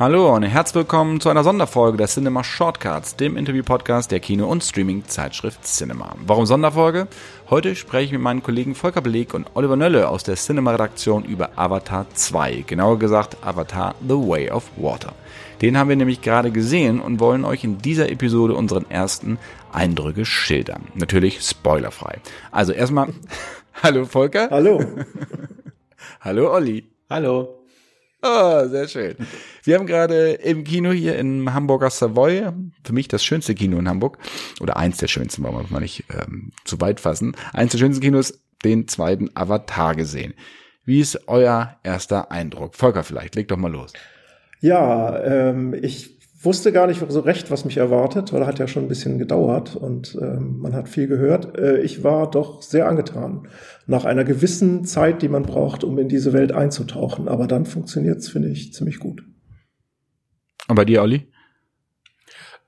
Hallo 0.00 0.32
und 0.32 0.44
herzlich 0.44 0.76
willkommen 0.76 1.20
zu 1.20 1.28
einer 1.28 1.42
Sonderfolge 1.42 1.98
der 1.98 2.06
Cinema 2.06 2.44
Shortcuts, 2.44 3.16
dem 3.16 3.36
Interview-Podcast 3.36 4.12
der 4.12 4.20
Kino- 4.20 4.46
und 4.46 4.62
Streaming-Zeitschrift 4.62 5.64
Cinema. 5.64 6.14
Warum 6.24 6.46
Sonderfolge? 6.46 7.08
Heute 7.50 7.74
spreche 7.74 8.04
ich 8.04 8.12
mit 8.12 8.20
meinen 8.20 8.44
Kollegen 8.44 8.76
Volker 8.76 9.00
Beleg 9.00 9.34
und 9.34 9.48
Oliver 9.54 9.74
Nölle 9.74 10.08
aus 10.08 10.22
der 10.22 10.36
Cinema-Redaktion 10.36 11.24
über 11.24 11.50
Avatar 11.56 12.06
2, 12.14 12.62
genauer 12.64 13.00
gesagt 13.00 13.38
Avatar 13.44 13.96
The 14.00 14.14
Way 14.14 14.52
of 14.52 14.70
Water. 14.76 15.14
Den 15.62 15.76
haben 15.76 15.88
wir 15.88 15.96
nämlich 15.96 16.22
gerade 16.22 16.52
gesehen 16.52 17.00
und 17.00 17.18
wollen 17.18 17.44
euch 17.44 17.64
in 17.64 17.78
dieser 17.78 18.08
Episode 18.08 18.54
unseren 18.54 18.88
ersten 18.88 19.36
Eindrücke 19.72 20.24
schildern. 20.24 20.86
Natürlich 20.94 21.40
spoilerfrei. 21.40 22.20
Also 22.52 22.72
erstmal, 22.72 23.08
hallo 23.82 24.04
Volker. 24.04 24.48
Hallo. 24.48 24.80
hallo 26.20 26.54
Olli. 26.54 26.84
Hallo. 27.10 27.57
Oh, 28.22 28.66
sehr 28.68 28.88
schön. 28.88 29.16
Wir 29.64 29.78
haben 29.78 29.86
gerade 29.86 30.32
im 30.32 30.64
Kino 30.64 30.90
hier 30.90 31.16
im 31.16 31.52
Hamburger 31.52 31.90
Savoy, 31.90 32.50
für 32.84 32.92
mich 32.92 33.08
das 33.08 33.24
schönste 33.24 33.54
Kino 33.54 33.78
in 33.78 33.88
Hamburg, 33.88 34.18
oder 34.60 34.76
eins 34.76 34.96
der 34.98 35.08
schönsten, 35.08 35.42
wollen 35.42 35.54
wir 35.54 35.66
mal 35.70 35.80
nicht 35.80 36.04
ähm, 36.10 36.52
zu 36.64 36.80
weit 36.80 37.00
fassen, 37.00 37.36
eins 37.52 37.72
der 37.72 37.78
schönsten 37.78 38.02
Kinos, 38.02 38.40
den 38.64 38.88
zweiten 38.88 39.30
Avatar 39.34 39.94
gesehen. 39.94 40.34
Wie 40.84 41.00
ist 41.00 41.28
euer 41.28 41.76
erster 41.84 42.32
Eindruck? 42.32 42.74
Volker 42.74 43.04
vielleicht, 43.04 43.34
leg 43.36 43.46
doch 43.48 43.56
mal 43.56 43.70
los. 43.70 43.92
Ja, 44.60 45.22
ähm, 45.22 45.74
ich 45.74 46.17
wusste 46.40 46.72
gar 46.72 46.86
nicht 46.86 47.02
so 47.08 47.20
recht, 47.20 47.50
was 47.50 47.64
mich 47.64 47.76
erwartet, 47.76 48.32
weil 48.32 48.46
hat 48.46 48.58
ja 48.58 48.68
schon 48.68 48.84
ein 48.84 48.88
bisschen 48.88 49.18
gedauert 49.18 49.74
und 49.74 50.16
ähm, 50.20 50.58
man 50.58 50.74
hat 50.74 50.88
viel 50.88 51.08
gehört. 51.08 51.58
Äh, 51.58 51.80
ich 51.80 52.04
war 52.04 52.30
doch 52.30 52.62
sehr 52.62 52.88
angetan. 52.88 53.48
Nach 53.86 54.04
einer 54.04 54.24
gewissen 54.24 54.84
Zeit, 54.84 55.22
die 55.22 55.28
man 55.28 55.42
braucht, 55.42 55.82
um 55.82 55.98
in 55.98 56.08
diese 56.08 56.32
Welt 56.32 56.52
einzutauchen. 56.52 57.28
Aber 57.28 57.46
dann 57.46 57.66
funktioniert 57.66 58.18
es, 58.18 58.28
finde 58.28 58.48
ich, 58.50 58.72
ziemlich 58.72 58.98
gut. 58.98 59.24
Und 60.68 60.76
bei 60.76 60.84
dir, 60.84 61.02
Olli? 61.02 61.28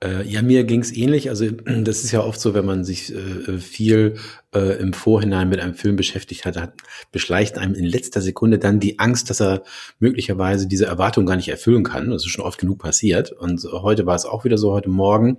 Äh, 0.03 0.27
ja, 0.27 0.41
mir 0.41 0.63
ging's 0.63 0.91
ähnlich. 0.91 1.29
Also 1.29 1.49
das 1.65 2.03
ist 2.03 2.11
ja 2.11 2.21
oft 2.21 2.39
so, 2.39 2.53
wenn 2.53 2.65
man 2.65 2.83
sich 2.83 3.13
äh, 3.13 3.59
viel 3.59 4.15
äh, 4.53 4.79
im 4.79 4.93
Vorhinein 4.93 5.49
mit 5.49 5.59
einem 5.59 5.75
Film 5.75 5.95
beschäftigt 5.95 6.45
hat, 6.45 6.57
hat, 6.57 6.73
beschleicht 7.11 7.57
einem 7.57 7.75
in 7.75 7.85
letzter 7.85 8.21
Sekunde 8.21 8.57
dann 8.57 8.79
die 8.79 8.97
Angst, 8.99 9.29
dass 9.29 9.41
er 9.41 9.63
möglicherweise 9.99 10.67
diese 10.67 10.85
Erwartung 10.85 11.25
gar 11.25 11.35
nicht 11.35 11.49
erfüllen 11.49 11.83
kann. 11.83 12.09
Das 12.09 12.25
ist 12.25 12.31
schon 12.31 12.45
oft 12.45 12.59
genug 12.59 12.79
passiert. 12.79 13.31
Und 13.31 13.63
heute 13.71 14.05
war 14.05 14.15
es 14.15 14.25
auch 14.25 14.43
wieder 14.43 14.57
so, 14.57 14.71
heute 14.71 14.89
Morgen. 14.89 15.37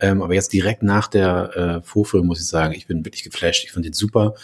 Ähm, 0.00 0.22
aber 0.22 0.34
jetzt 0.34 0.52
direkt 0.52 0.82
nach 0.82 1.08
der 1.08 1.80
äh, 1.82 1.86
Vorführung 1.86 2.26
muss 2.26 2.40
ich 2.40 2.48
sagen, 2.48 2.74
ich 2.74 2.86
bin 2.86 3.04
wirklich 3.04 3.24
geflasht. 3.24 3.64
Ich 3.64 3.72
fand 3.72 3.84
den 3.84 3.92
super. 3.92 4.34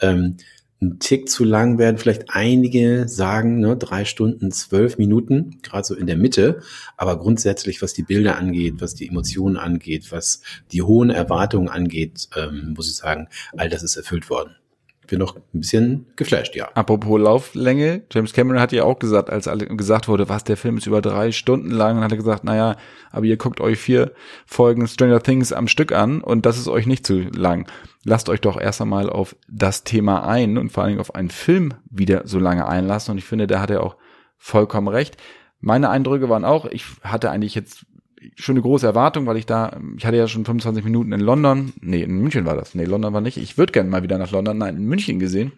Ähm, 0.00 0.36
ein 0.82 0.98
Tick 0.98 1.30
zu 1.30 1.44
lang 1.44 1.78
werden 1.78 1.96
vielleicht 1.96 2.24
einige 2.28 3.08
sagen, 3.08 3.60
ne, 3.60 3.76
drei 3.76 4.04
Stunden, 4.04 4.50
zwölf 4.50 4.98
Minuten, 4.98 5.58
gerade 5.62 5.86
so 5.86 5.94
in 5.94 6.06
der 6.06 6.16
Mitte. 6.16 6.60
Aber 6.96 7.18
grundsätzlich, 7.18 7.80
was 7.80 7.94
die 7.94 8.02
Bilder 8.02 8.36
angeht, 8.36 8.80
was 8.80 8.94
die 8.94 9.08
Emotionen 9.08 9.56
angeht, 9.56 10.10
was 10.10 10.42
die 10.72 10.82
hohen 10.82 11.10
Erwartungen 11.10 11.68
angeht, 11.68 12.28
ähm, 12.36 12.74
muss 12.76 12.88
ich 12.88 12.96
sagen, 12.96 13.28
all 13.56 13.68
das 13.68 13.82
ist 13.82 13.96
erfüllt 13.96 14.28
worden 14.28 14.56
bin 15.06 15.18
noch 15.18 15.36
ein 15.36 15.42
bisschen 15.52 16.06
geflasht, 16.16 16.54
ja. 16.54 16.68
Apropos 16.74 17.20
Lauflänge, 17.20 18.02
James 18.10 18.32
Cameron 18.32 18.60
hat 18.60 18.72
ja 18.72 18.84
auch 18.84 18.98
gesagt, 18.98 19.30
als 19.30 19.48
gesagt 19.76 20.08
wurde, 20.08 20.28
was, 20.28 20.44
der 20.44 20.56
Film 20.56 20.78
ist 20.78 20.86
über 20.86 21.02
drei 21.02 21.32
Stunden 21.32 21.70
lang, 21.70 21.98
und 21.98 22.04
hat 22.04 22.12
er 22.12 22.16
gesagt, 22.16 22.44
naja, 22.44 22.76
aber 23.10 23.26
ihr 23.26 23.36
guckt 23.36 23.60
euch 23.60 23.78
vier 23.78 24.12
Folgen 24.46 24.86
Stranger 24.86 25.22
Things 25.22 25.52
am 25.52 25.68
Stück 25.68 25.92
an 25.92 26.20
und 26.20 26.46
das 26.46 26.58
ist 26.58 26.68
euch 26.68 26.86
nicht 26.86 27.06
zu 27.06 27.20
lang. 27.34 27.66
Lasst 28.04 28.28
euch 28.28 28.40
doch 28.40 28.60
erst 28.60 28.80
einmal 28.80 29.10
auf 29.10 29.36
das 29.48 29.84
Thema 29.84 30.26
ein 30.26 30.58
und 30.58 30.70
vor 30.70 30.82
allen 30.82 30.92
Dingen 30.92 31.00
auf 31.00 31.14
einen 31.14 31.30
Film 31.30 31.74
wieder 31.90 32.22
so 32.26 32.38
lange 32.38 32.66
einlassen 32.66 33.12
und 33.12 33.18
ich 33.18 33.24
finde, 33.24 33.46
da 33.46 33.60
hat 33.60 33.70
er 33.70 33.82
auch 33.82 33.96
vollkommen 34.38 34.88
recht. 34.88 35.16
Meine 35.60 35.90
Eindrücke 35.90 36.28
waren 36.28 36.44
auch, 36.44 36.66
ich 36.66 36.84
hatte 37.02 37.30
eigentlich 37.30 37.54
jetzt 37.54 37.86
schon 38.36 38.54
eine 38.54 38.62
große 38.62 38.86
Erwartung, 38.86 39.26
weil 39.26 39.36
ich 39.36 39.46
da, 39.46 39.78
ich 39.96 40.06
hatte 40.06 40.16
ja 40.16 40.28
schon 40.28 40.44
25 40.44 40.84
Minuten 40.84 41.12
in 41.12 41.20
London, 41.20 41.72
nee, 41.80 42.02
in 42.02 42.18
München 42.18 42.44
war 42.44 42.56
das, 42.56 42.74
nee, 42.74 42.84
London 42.84 43.12
war 43.12 43.20
nicht. 43.20 43.36
Ich 43.36 43.58
würde 43.58 43.72
gerne 43.72 43.90
mal 43.90 44.02
wieder 44.02 44.18
nach 44.18 44.30
London, 44.30 44.58
nein, 44.58 44.76
in 44.76 44.84
München 44.84 45.18
gesehen. 45.18 45.52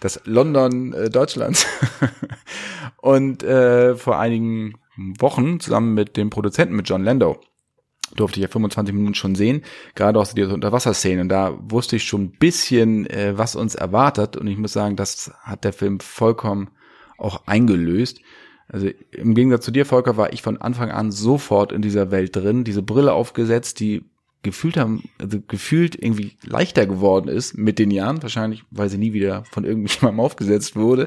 Das 0.00 0.20
London 0.24 0.92
äh, 0.92 1.10
Deutschlands. 1.10 1.66
und 2.98 3.42
äh, 3.42 3.96
vor 3.96 4.18
einigen 4.18 4.74
Wochen 4.96 5.60
zusammen 5.60 5.94
mit 5.94 6.16
dem 6.16 6.30
Produzenten, 6.30 6.76
mit 6.76 6.88
John 6.88 7.04
Lando, 7.04 7.40
durfte 8.14 8.38
ich 8.38 8.42
ja 8.42 8.48
25 8.48 8.94
Minuten 8.94 9.14
schon 9.14 9.34
sehen, 9.34 9.62
gerade 9.94 10.18
auch 10.18 10.26
diese 10.28 10.52
Unterwasserszenen. 10.54 11.22
Und 11.22 11.28
da 11.28 11.58
wusste 11.58 11.96
ich 11.96 12.04
schon 12.04 12.24
ein 12.24 12.32
bisschen, 12.38 13.06
äh, 13.06 13.36
was 13.36 13.56
uns 13.56 13.74
erwartet. 13.74 14.36
Und 14.36 14.46
ich 14.46 14.58
muss 14.58 14.72
sagen, 14.72 14.96
das 14.96 15.32
hat 15.42 15.64
der 15.64 15.72
Film 15.72 16.00
vollkommen 16.00 16.70
auch 17.18 17.46
eingelöst. 17.46 18.20
Also 18.68 18.88
im 19.12 19.34
Gegensatz 19.34 19.64
zu 19.64 19.70
dir, 19.70 19.86
Volker, 19.86 20.16
war 20.16 20.32
ich 20.32 20.42
von 20.42 20.60
Anfang 20.60 20.90
an 20.90 21.12
sofort 21.12 21.72
in 21.72 21.82
dieser 21.82 22.10
Welt 22.10 22.34
drin, 22.34 22.64
diese 22.64 22.82
Brille 22.82 23.12
aufgesetzt, 23.12 23.80
die 23.80 24.04
gefühlt 24.42 24.76
haben, 24.76 25.04
also 25.18 25.38
gefühlt 25.46 26.00
irgendwie 26.00 26.36
leichter 26.44 26.86
geworden 26.86 27.28
ist 27.28 27.56
mit 27.56 27.78
den 27.78 27.90
Jahren, 27.90 28.22
wahrscheinlich, 28.22 28.64
weil 28.70 28.88
sie 28.88 28.98
nie 28.98 29.12
wieder 29.12 29.44
von 29.44 29.64
irgendjemandem 29.64 30.20
aufgesetzt 30.24 30.76
wurde. 30.76 31.06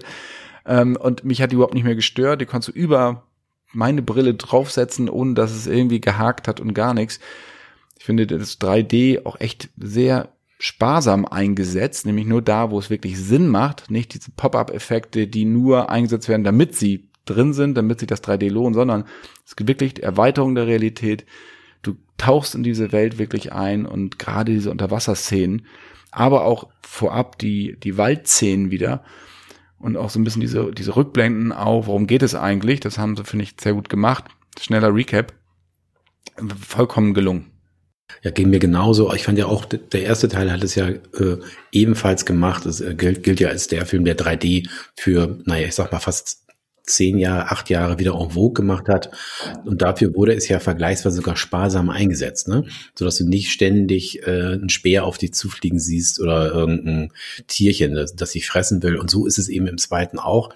Ähm, 0.65 0.97
und 0.97 1.23
mich 1.23 1.41
hat 1.41 1.51
die 1.51 1.55
überhaupt 1.55 1.73
nicht 1.73 1.85
mehr 1.85 1.95
gestört. 1.95 2.41
Die 2.41 2.45
konntest 2.45 2.75
du 2.75 2.79
über 2.79 3.23
meine 3.71 4.01
Brille 4.01 4.33
draufsetzen, 4.33 5.09
ohne 5.09 5.33
dass 5.33 5.51
es 5.51 5.67
irgendwie 5.67 6.01
gehakt 6.01 6.47
hat 6.47 6.59
und 6.59 6.73
gar 6.73 6.93
nichts. 6.93 7.19
Ich 7.97 8.05
finde 8.05 8.27
das 8.27 8.59
3D 8.59 9.25
auch 9.25 9.39
echt 9.39 9.69
sehr 9.77 10.29
sparsam 10.57 11.25
eingesetzt, 11.25 12.05
nämlich 12.05 12.25
nur 12.25 12.41
da, 12.41 12.71
wo 12.71 12.79
es 12.79 12.89
wirklich 12.89 13.17
Sinn 13.17 13.47
macht, 13.47 13.89
nicht 13.89 14.13
diese 14.13 14.31
Pop-up-Effekte, 14.31 15.27
die 15.27 15.45
nur 15.45 15.89
eingesetzt 15.89 16.27
werden, 16.27 16.43
damit 16.43 16.75
sie 16.75 17.08
drin 17.29 17.53
sind, 17.53 17.75
damit 17.75 17.99
sich 17.99 18.07
das 18.07 18.23
3D 18.23 18.49
lohnt, 18.49 18.75
sondern 18.75 19.05
es 19.45 19.55
gibt 19.55 19.67
wirklich 19.67 20.01
Erweiterung 20.03 20.55
der 20.55 20.67
Realität. 20.67 21.25
Du 21.81 21.95
tauchst 22.17 22.55
in 22.55 22.63
diese 22.63 22.91
Welt 22.91 23.17
wirklich 23.17 23.53
ein 23.53 23.85
und 23.85 24.19
gerade 24.19 24.51
diese 24.51 24.71
Unterwasserszenen, 24.71 25.65
aber 26.11 26.45
auch 26.45 26.69
vorab 26.81 27.37
die, 27.39 27.77
die 27.79 27.97
Waldszenen 27.97 28.71
wieder 28.71 29.03
und 29.79 29.95
auch 29.95 30.09
so 30.09 30.19
ein 30.19 30.23
bisschen 30.23 30.41
diese, 30.41 30.71
diese 30.71 30.95
Rückblenden 30.95 31.51
auf, 31.51 31.87
worum 31.87 32.07
geht 32.07 32.23
es 32.23 32.35
eigentlich, 32.35 32.79
das 32.79 32.97
haben 32.97 33.15
sie, 33.15 33.23
finde 33.23 33.43
ich, 33.43 33.55
sehr 33.59 33.73
gut 33.73 33.89
gemacht. 33.89 34.25
Schneller 34.59 34.93
Recap. 34.93 35.33
Vollkommen 36.59 37.13
gelungen. 37.13 37.51
Ja, 38.23 38.31
ging 38.31 38.49
mir 38.49 38.59
genauso. 38.59 39.13
Ich 39.13 39.23
fand 39.23 39.37
ja 39.37 39.45
auch, 39.45 39.65
der 39.65 40.03
erste 40.03 40.27
Teil 40.27 40.51
hat 40.51 40.63
es 40.63 40.75
ja 40.75 40.89
äh, 40.89 41.37
ebenfalls 41.71 42.25
gemacht. 42.25 42.65
Es 42.65 42.81
äh, 42.81 42.95
gilt, 42.95 43.23
gilt 43.23 43.39
ja 43.39 43.49
als 43.49 43.67
der 43.67 43.85
Film, 43.85 44.03
der 44.03 44.17
3D 44.17 44.67
für, 44.95 45.39
naja, 45.45 45.67
ich 45.67 45.75
sag 45.75 45.91
mal 45.91 45.99
fast 45.99 46.45
zehn 46.89 47.17
Jahre, 47.17 47.51
acht 47.51 47.69
Jahre 47.69 47.99
wieder 47.99 48.15
en 48.15 48.31
vogue 48.31 48.53
gemacht 48.53 48.89
hat. 48.89 49.11
Und 49.65 49.81
dafür 49.81 50.13
wurde 50.15 50.33
es 50.33 50.47
ja 50.47 50.59
vergleichsweise 50.59 51.17
sogar 51.17 51.35
sparsam 51.35 51.89
eingesetzt, 51.89 52.47
ne? 52.47 52.65
sodass 52.95 53.17
du 53.17 53.27
nicht 53.27 53.51
ständig 53.51 54.23
äh, 54.27 54.53
einen 54.53 54.69
Speer 54.69 55.05
auf 55.05 55.17
dich 55.17 55.33
zufliegen 55.33 55.79
siehst 55.79 56.19
oder 56.19 56.51
irgendein 56.51 57.11
Tierchen, 57.47 57.95
das, 57.95 58.15
das 58.15 58.31
sich 58.31 58.47
fressen 58.47 58.83
will. 58.83 58.97
Und 58.97 59.09
so 59.09 59.25
ist 59.25 59.37
es 59.37 59.47
eben 59.49 59.67
im 59.67 59.77
zweiten 59.77 60.19
auch. 60.19 60.53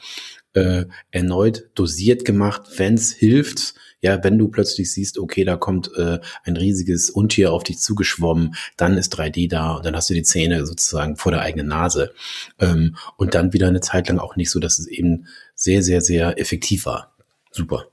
Äh, 0.53 0.85
erneut 1.09 1.69
dosiert 1.73 2.25
gemacht, 2.25 2.63
wenn 2.77 2.93
es 2.93 3.11
hilft, 3.11 3.73
ja, 4.03 4.21
wenn 4.21 4.37
du 4.37 4.49
plötzlich 4.49 4.91
siehst, 4.91 5.17
okay, 5.17 5.45
da 5.45 5.55
kommt 5.55 5.89
äh, 5.95 6.19
ein 6.43 6.57
riesiges 6.57 7.09
Untier 7.09 7.53
auf 7.53 7.63
dich 7.63 7.79
zugeschwommen, 7.79 8.53
dann 8.75 8.97
ist 8.97 9.17
3D 9.17 9.49
da 9.49 9.75
und 9.75 9.85
dann 9.85 9.95
hast 9.95 10.09
du 10.09 10.13
die 10.13 10.23
Zähne 10.23 10.65
sozusagen 10.65 11.15
vor 11.15 11.31
der 11.31 11.41
eigenen 11.41 11.69
Nase. 11.69 12.13
Ähm, 12.59 12.97
und 13.15 13.33
dann 13.33 13.53
wieder 13.53 13.69
eine 13.69 13.79
Zeit 13.79 14.09
lang 14.09 14.19
auch 14.19 14.35
nicht 14.35 14.51
so, 14.51 14.59
dass 14.59 14.77
es 14.77 14.87
eben 14.87 15.27
sehr, 15.55 15.81
sehr, 15.81 16.01
sehr 16.01 16.39
effektiv 16.39 16.85
war. 16.85 17.15
Super. 17.51 17.85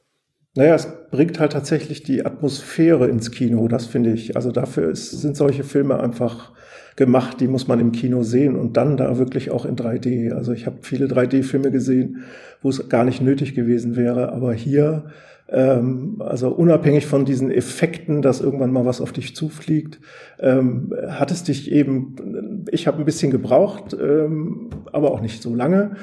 Naja, 0.57 0.75
es 0.75 0.89
bringt 1.11 1.39
halt 1.39 1.53
tatsächlich 1.53 2.03
die 2.03 2.27
Atmosphäre 2.27 3.09
ins 3.09 3.31
Kino, 3.31 3.69
das 3.69 3.87
finde 3.87 4.13
ich. 4.13 4.35
Also 4.35 4.51
dafür 4.51 4.91
ist, 4.91 5.11
sind 5.11 5.37
solche 5.37 5.63
Filme 5.63 6.01
einfach 6.01 6.53
gemacht, 6.97 7.41
die 7.41 7.47
muss 7.47 7.69
man 7.69 7.79
im 7.79 7.93
Kino 7.93 8.25
sehen 8.25 8.57
und 8.57 8.77
dann 8.77 8.97
da 8.97 9.17
wirklich 9.17 9.51
auch 9.51 9.65
in 9.65 9.77
3D. 9.77 10.33
Also 10.33 10.53
ich 10.53 10.67
habe 10.67 10.79
viele 10.83 11.07
3D-Filme 11.07 11.71
gesehen, 11.71 12.25
wo 12.63 12.69
es 12.69 12.89
gar 12.89 13.05
nicht 13.05 13.23
nötig 13.23 13.55
gewesen 13.55 13.97
wäre, 13.97 14.33
aber 14.33 14.53
hier 14.53 15.13
ähm, 15.49 16.17
also 16.21 16.51
unabhängig 16.51 17.07
von 17.07 17.25
diesen 17.25 17.51
Effekten, 17.51 18.23
dass 18.23 18.41
irgendwann 18.41 18.73
mal 18.73 18.85
was 18.85 19.01
auf 19.01 19.13
dich 19.13 19.35
zufliegt, 19.35 20.01
ähm, 20.39 20.93
hat 21.09 21.31
es 21.31 21.43
dich 21.43 21.71
eben, 21.73 22.65
ich 22.71 22.87
habe 22.87 22.99
ein 22.99 23.05
bisschen 23.05 23.31
gebraucht, 23.31 23.97
ähm, 24.01 24.71
aber 24.93 25.11
auch 25.11 25.21
nicht 25.21 25.43
so 25.43 25.55
lange, 25.55 25.97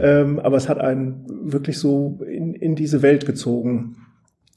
ähm, 0.00 0.38
aber 0.38 0.56
es 0.56 0.68
hat 0.68 0.78
einen 0.78 1.24
wirklich 1.44 1.78
so 1.78 2.20
in, 2.26 2.54
in 2.54 2.74
diese 2.74 3.02
Welt 3.02 3.26
gezogen. 3.26 3.96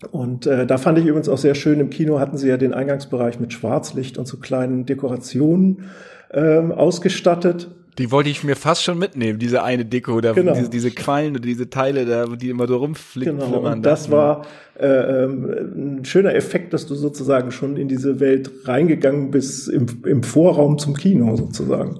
Und 0.09 0.47
äh, 0.47 0.65
da 0.65 0.77
fand 0.77 0.97
ich 0.97 1.05
übrigens 1.05 1.29
auch 1.29 1.37
sehr 1.37 1.55
schön, 1.55 1.79
im 1.79 1.89
Kino 1.89 2.19
hatten 2.19 2.37
sie 2.37 2.47
ja 2.47 2.57
den 2.57 2.73
Eingangsbereich 2.73 3.39
mit 3.39 3.53
Schwarzlicht 3.53 4.17
und 4.17 4.27
so 4.27 4.37
kleinen 4.37 4.85
Dekorationen 4.85 5.85
ähm, 6.31 6.71
ausgestattet. 6.71 7.69
Die 7.97 8.09
wollte 8.09 8.29
ich 8.29 8.43
mir 8.43 8.55
fast 8.55 8.83
schon 8.83 8.97
mitnehmen, 8.97 9.37
diese 9.37 9.63
eine 9.63 9.83
Deko, 9.85 10.21
da, 10.21 10.31
genau. 10.31 10.53
diese, 10.53 10.69
diese 10.69 10.91
Quallen 10.91 11.33
oder 11.33 11.41
diese 11.41 11.69
Teile, 11.69 12.05
da, 12.05 12.25
die 12.25 12.49
immer 12.49 12.67
so 12.67 12.77
rumfliegen. 12.77 13.37
Genau, 13.37 13.69
und 13.69 13.85
das 13.85 14.07
da. 14.07 14.11
war 14.11 14.45
äh, 14.79 14.87
ähm, 14.87 15.99
ein 15.99 16.05
schöner 16.05 16.33
Effekt, 16.33 16.73
dass 16.73 16.87
du 16.87 16.95
sozusagen 16.95 17.51
schon 17.51 17.75
in 17.75 17.89
diese 17.89 18.19
Welt 18.19 18.49
reingegangen 18.63 19.29
bist, 19.29 19.67
im, 19.67 19.85
im 20.05 20.23
Vorraum 20.23 20.77
zum 20.77 20.95
Kino 20.95 21.35
sozusagen. 21.35 21.99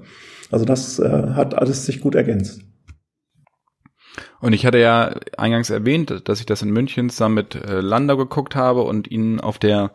Also 0.50 0.66
das 0.66 0.98
äh, 0.98 1.10
hat 1.10 1.56
alles 1.56 1.86
sich 1.86 2.00
gut 2.00 2.16
ergänzt. 2.16 2.62
Und 4.42 4.54
ich 4.54 4.66
hatte 4.66 4.80
ja 4.80 5.16
eingangs 5.38 5.70
erwähnt, 5.70 6.28
dass 6.28 6.40
ich 6.40 6.46
das 6.46 6.64
in 6.64 6.72
München 6.72 7.10
zusammen 7.10 7.36
mit 7.36 7.56
äh, 7.56 7.80
Landau 7.80 8.18
geguckt 8.18 8.56
habe 8.56 8.82
und 8.82 9.10
ihn 9.10 9.40
auf 9.40 9.60
der 9.60 9.92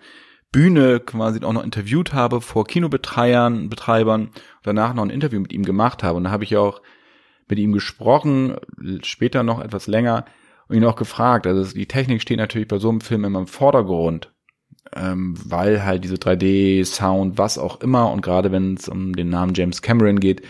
Bühne 0.52 1.00
quasi 1.00 1.42
auch 1.44 1.52
noch 1.52 1.64
interviewt 1.64 2.14
habe 2.14 2.40
vor 2.40 2.64
Kinobetreibern, 2.64 3.68
Betreibern 3.68 4.26
und 4.26 4.32
danach 4.62 4.94
noch 4.94 5.02
ein 5.02 5.10
Interview 5.10 5.40
mit 5.40 5.52
ihm 5.52 5.64
gemacht 5.64 6.02
habe. 6.02 6.16
Und 6.16 6.24
da 6.24 6.30
habe 6.30 6.44
ich 6.44 6.56
auch 6.56 6.80
mit 7.48 7.58
ihm 7.58 7.72
gesprochen, 7.72 8.56
später 9.02 9.42
noch 9.42 9.60
etwas 9.60 9.86
länger, 9.86 10.24
und 10.68 10.76
ihn 10.76 10.84
auch 10.84 10.96
gefragt. 10.96 11.46
Also 11.46 11.74
die 11.74 11.86
Technik 11.86 12.22
steht 12.22 12.38
natürlich 12.38 12.68
bei 12.68 12.78
so 12.78 12.88
einem 12.88 13.00
Film 13.00 13.24
immer 13.24 13.40
im 13.40 13.46
Vordergrund, 13.46 14.32
ähm, 14.94 15.34
weil 15.44 15.84
halt 15.84 16.04
diese 16.04 16.16
3D-Sound, 16.16 17.38
was 17.38 17.58
auch 17.58 17.80
immer, 17.80 18.10
und 18.10 18.22
gerade 18.22 18.52
wenn 18.52 18.74
es 18.74 18.88
um 18.88 19.14
den 19.14 19.28
Namen 19.28 19.54
James 19.54 19.82
Cameron 19.82 20.20
geht, 20.20 20.42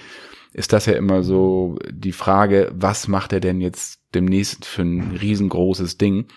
ist 0.56 0.72
das 0.72 0.86
ja 0.86 0.94
immer 0.94 1.22
so 1.22 1.78
die 1.86 2.12
Frage, 2.12 2.72
was 2.74 3.08
macht 3.08 3.34
er 3.34 3.40
denn 3.40 3.60
jetzt 3.60 4.00
demnächst 4.14 4.64
für 4.64 4.82
ein 4.82 5.18
riesengroßes 5.20 5.98
Ding? 5.98 6.28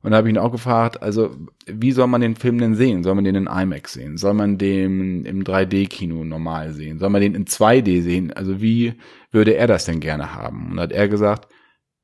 Und 0.00 0.12
da 0.12 0.16
habe 0.16 0.28
ich 0.28 0.34
ihn 0.34 0.40
auch 0.40 0.50
gefragt, 0.50 1.02
also 1.02 1.36
wie 1.66 1.92
soll 1.92 2.06
man 2.06 2.22
den 2.22 2.36
Film 2.36 2.56
denn 2.56 2.74
sehen? 2.74 3.02
Soll 3.02 3.14
man 3.14 3.24
den 3.24 3.34
in 3.34 3.46
IMAX 3.46 3.92
sehen? 3.92 4.16
Soll 4.16 4.32
man 4.32 4.56
den 4.56 5.26
im 5.26 5.44
3D-Kino 5.44 6.24
normal 6.24 6.72
sehen? 6.72 6.98
Soll 6.98 7.10
man 7.10 7.20
den 7.20 7.34
in 7.34 7.44
2D 7.44 8.00
sehen? 8.00 8.32
Also 8.32 8.62
wie 8.62 8.94
würde 9.30 9.54
er 9.54 9.66
das 9.66 9.84
denn 9.84 10.00
gerne 10.00 10.34
haben? 10.34 10.72
Und 10.72 10.80
hat 10.80 10.92
er 10.92 11.08
gesagt, 11.08 11.52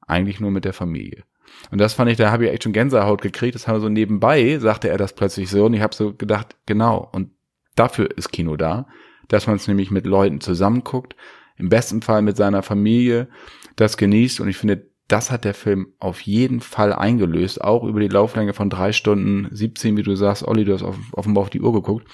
eigentlich 0.06 0.40
nur 0.40 0.50
mit 0.50 0.66
der 0.66 0.74
Familie. 0.74 1.24
Und 1.70 1.80
das 1.80 1.94
fand 1.94 2.10
ich, 2.10 2.18
da 2.18 2.30
habe 2.30 2.44
ich 2.44 2.52
echt 2.52 2.64
schon 2.64 2.74
Gänsehaut 2.74 3.22
gekriegt. 3.22 3.54
Das 3.54 3.66
haben 3.66 3.76
wir 3.76 3.80
so 3.80 3.88
nebenbei, 3.88 4.58
sagte 4.58 4.90
er 4.90 4.98
das 4.98 5.14
plötzlich 5.14 5.48
so. 5.48 5.64
Und 5.64 5.72
ich 5.72 5.80
habe 5.80 5.94
so 5.94 6.12
gedacht, 6.12 6.54
genau. 6.66 7.08
Und 7.12 7.30
dafür 7.76 8.10
ist 8.14 8.30
Kino 8.30 8.56
da, 8.56 8.86
dass 9.28 9.46
man 9.46 9.56
es 9.56 9.66
nämlich 9.66 9.90
mit 9.90 10.04
Leuten 10.04 10.42
zusammenguckt, 10.42 11.16
im 11.56 11.68
besten 11.68 12.02
Fall 12.02 12.22
mit 12.22 12.36
seiner 12.36 12.62
Familie, 12.62 13.28
das 13.76 13.96
genießt. 13.96 14.40
Und 14.40 14.48
ich 14.48 14.56
finde, 14.56 14.90
das 15.08 15.30
hat 15.30 15.44
der 15.44 15.54
Film 15.54 15.92
auf 15.98 16.20
jeden 16.20 16.60
Fall 16.60 16.92
eingelöst, 16.92 17.62
auch 17.62 17.84
über 17.84 18.00
die 18.00 18.08
Lauflänge 18.08 18.54
von 18.54 18.70
drei 18.70 18.92
Stunden 18.92 19.48
17, 19.54 19.96
wie 19.96 20.02
du 20.02 20.16
sagst, 20.16 20.42
Olli, 20.46 20.64
du 20.64 20.74
hast 20.74 20.84
offenbar 21.12 21.42
auf 21.42 21.50
die 21.50 21.60
Uhr 21.60 21.72
geguckt. 21.72 22.06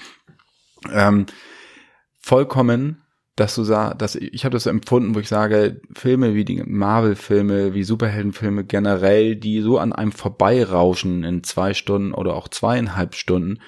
Ähm, 0.91 1.25
vollkommen, 2.19 3.01
dass 3.35 3.55
du 3.55 3.63
sah, 3.63 3.95
dass 3.95 4.15
ich, 4.15 4.33
ich 4.33 4.45
habe 4.45 4.53
das 4.53 4.67
empfunden, 4.67 5.15
wo 5.15 5.19
ich 5.19 5.27
sage, 5.27 5.81
Filme 5.95 6.35
wie 6.35 6.45
die 6.45 6.61
Marvel-Filme, 6.63 7.73
wie 7.73 7.83
Superheldenfilme 7.83 8.63
generell, 8.63 9.35
die 9.35 9.61
so 9.61 9.79
an 9.79 9.91
einem 9.91 10.11
vorbeirauschen 10.11 11.23
in 11.23 11.43
zwei 11.43 11.73
Stunden 11.73 12.13
oder 12.13 12.35
auch 12.35 12.47
zweieinhalb 12.47 13.15
Stunden, 13.15 13.59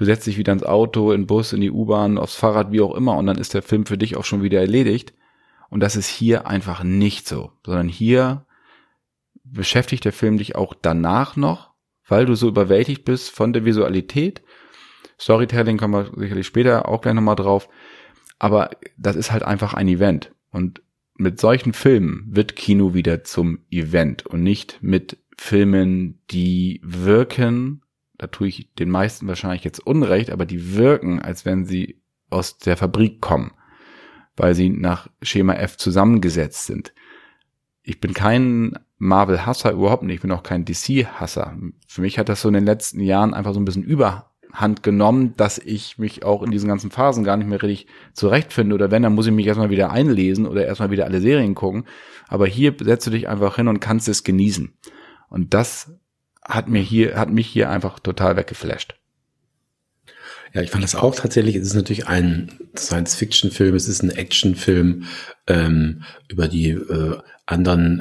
du 0.00 0.06
setzt 0.06 0.26
dich 0.26 0.38
wieder 0.38 0.54
ins 0.54 0.62
Auto, 0.62 1.12
in 1.12 1.22
den 1.22 1.26
Bus, 1.26 1.52
in 1.52 1.60
die 1.60 1.70
U-Bahn, 1.70 2.16
aufs 2.16 2.34
Fahrrad, 2.34 2.72
wie 2.72 2.80
auch 2.80 2.94
immer, 2.94 3.18
und 3.18 3.26
dann 3.26 3.36
ist 3.36 3.52
der 3.52 3.60
Film 3.60 3.84
für 3.84 3.98
dich 3.98 4.16
auch 4.16 4.24
schon 4.24 4.42
wieder 4.42 4.58
erledigt. 4.58 5.12
Und 5.68 5.80
das 5.80 5.94
ist 5.94 6.08
hier 6.08 6.46
einfach 6.46 6.82
nicht 6.82 7.28
so, 7.28 7.52
sondern 7.66 7.86
hier 7.86 8.46
beschäftigt 9.44 10.06
der 10.06 10.14
Film 10.14 10.38
dich 10.38 10.56
auch 10.56 10.72
danach 10.80 11.36
noch, 11.36 11.72
weil 12.08 12.24
du 12.24 12.34
so 12.34 12.48
überwältigt 12.48 13.04
bist 13.04 13.28
von 13.30 13.52
der 13.52 13.66
Visualität. 13.66 14.40
Storytelling 15.20 15.76
kommen 15.76 15.92
wir 15.92 16.18
sicherlich 16.18 16.46
später 16.46 16.88
auch 16.88 17.02
gleich 17.02 17.14
nochmal 17.14 17.36
drauf. 17.36 17.68
Aber 18.38 18.70
das 18.96 19.16
ist 19.16 19.30
halt 19.30 19.42
einfach 19.42 19.74
ein 19.74 19.86
Event. 19.86 20.32
Und 20.50 20.80
mit 21.16 21.38
solchen 21.38 21.74
Filmen 21.74 22.24
wird 22.30 22.56
Kino 22.56 22.94
wieder 22.94 23.22
zum 23.22 23.58
Event 23.70 24.24
und 24.24 24.42
nicht 24.42 24.78
mit 24.80 25.18
Filmen, 25.36 26.22
die 26.30 26.80
wirken, 26.82 27.82
da 28.20 28.26
tue 28.26 28.48
ich 28.48 28.68
den 28.74 28.90
meisten 28.90 29.26
wahrscheinlich 29.28 29.64
jetzt 29.64 29.80
Unrecht, 29.86 30.28
aber 30.28 30.44
die 30.44 30.76
wirken, 30.76 31.22
als 31.22 31.46
wenn 31.46 31.64
sie 31.64 32.02
aus 32.28 32.58
der 32.58 32.76
Fabrik 32.76 33.22
kommen, 33.22 33.52
weil 34.36 34.54
sie 34.54 34.68
nach 34.68 35.08
Schema 35.22 35.54
F 35.54 35.78
zusammengesetzt 35.78 36.66
sind. 36.66 36.92
Ich 37.82 37.98
bin 37.98 38.12
kein 38.12 38.78
Marvel-Hasser 38.98 39.72
überhaupt 39.72 40.02
nicht. 40.02 40.16
Ich 40.16 40.20
bin 40.20 40.32
auch 40.32 40.42
kein 40.42 40.66
DC-Hasser. 40.66 41.56
Für 41.88 42.02
mich 42.02 42.18
hat 42.18 42.28
das 42.28 42.42
so 42.42 42.48
in 42.48 42.54
den 42.54 42.66
letzten 42.66 43.00
Jahren 43.00 43.32
einfach 43.32 43.54
so 43.54 43.58
ein 43.58 43.64
bisschen 43.64 43.84
Überhand 43.84 44.82
genommen, 44.82 45.32
dass 45.38 45.56
ich 45.56 45.96
mich 45.96 46.22
auch 46.22 46.42
in 46.42 46.50
diesen 46.50 46.68
ganzen 46.68 46.90
Phasen 46.90 47.24
gar 47.24 47.38
nicht 47.38 47.48
mehr 47.48 47.62
richtig 47.62 47.86
zurechtfinde. 48.12 48.74
Oder 48.74 48.90
wenn, 48.90 49.02
dann 49.02 49.14
muss 49.14 49.26
ich 49.26 49.32
mich 49.32 49.46
erstmal 49.46 49.70
wieder 49.70 49.92
einlesen 49.92 50.46
oder 50.46 50.66
erstmal 50.66 50.90
wieder 50.90 51.06
alle 51.06 51.22
Serien 51.22 51.54
gucken. 51.54 51.86
Aber 52.28 52.46
hier 52.46 52.74
setzt 52.78 53.06
du 53.06 53.12
dich 53.12 53.30
einfach 53.30 53.56
hin 53.56 53.66
und 53.66 53.80
kannst 53.80 54.10
es 54.10 54.24
genießen. 54.24 54.74
Und 55.30 55.54
das 55.54 55.90
hat 56.44 56.68
mir 56.68 56.82
hier, 56.82 57.16
hat 57.16 57.30
mich 57.30 57.46
hier 57.46 57.70
einfach 57.70 57.98
total 57.98 58.36
weggeflasht. 58.36 58.94
Ja, 60.52 60.62
ich 60.62 60.70
fand 60.70 60.82
das 60.82 60.96
auch 60.96 61.14
tatsächlich. 61.14 61.54
Es 61.54 61.68
ist 61.68 61.74
natürlich 61.74 62.08
ein 62.08 62.58
Science-Fiction-Film, 62.76 63.74
es 63.76 63.88
ist 63.88 64.02
ein 64.02 64.10
Action-Film. 64.10 65.04
Ähm, 65.46 66.02
über 66.28 66.48
die 66.48 66.70
äh, 66.70 67.18
anderen 67.46 68.00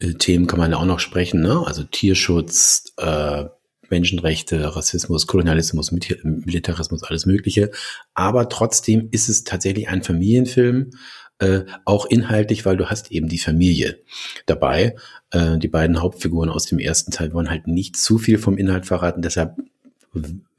äh, 0.00 0.06
äh, 0.06 0.14
Themen 0.14 0.46
kann 0.46 0.58
man 0.58 0.70
ja 0.70 0.76
auch 0.76 0.84
noch 0.84 1.00
sprechen, 1.00 1.40
ne? 1.40 1.64
Also 1.66 1.82
Tierschutz, 1.82 2.92
äh, 2.96 3.46
Menschenrechte, 3.90 4.76
Rassismus, 4.76 5.26
Kolonialismus, 5.26 5.92
Militarismus, 5.92 7.02
alles 7.02 7.26
Mögliche. 7.26 7.70
Aber 8.14 8.48
trotzdem 8.48 9.08
ist 9.10 9.28
es 9.28 9.44
tatsächlich 9.44 9.88
ein 9.88 10.02
Familienfilm, 10.02 10.90
äh, 11.38 11.62
auch 11.84 12.06
inhaltlich, 12.06 12.66
weil 12.66 12.76
du 12.76 12.86
hast 12.86 13.12
eben 13.12 13.28
die 13.28 13.38
Familie 13.38 13.98
dabei. 14.46 14.96
Äh, 15.30 15.58
die 15.58 15.68
beiden 15.68 16.02
Hauptfiguren 16.02 16.50
aus 16.50 16.66
dem 16.66 16.78
ersten 16.78 17.12
Teil 17.12 17.32
wollen 17.32 17.50
halt 17.50 17.66
nicht 17.66 17.96
zu 17.96 18.18
viel 18.18 18.38
vom 18.38 18.58
Inhalt 18.58 18.86
verraten, 18.86 19.22
deshalb 19.22 19.56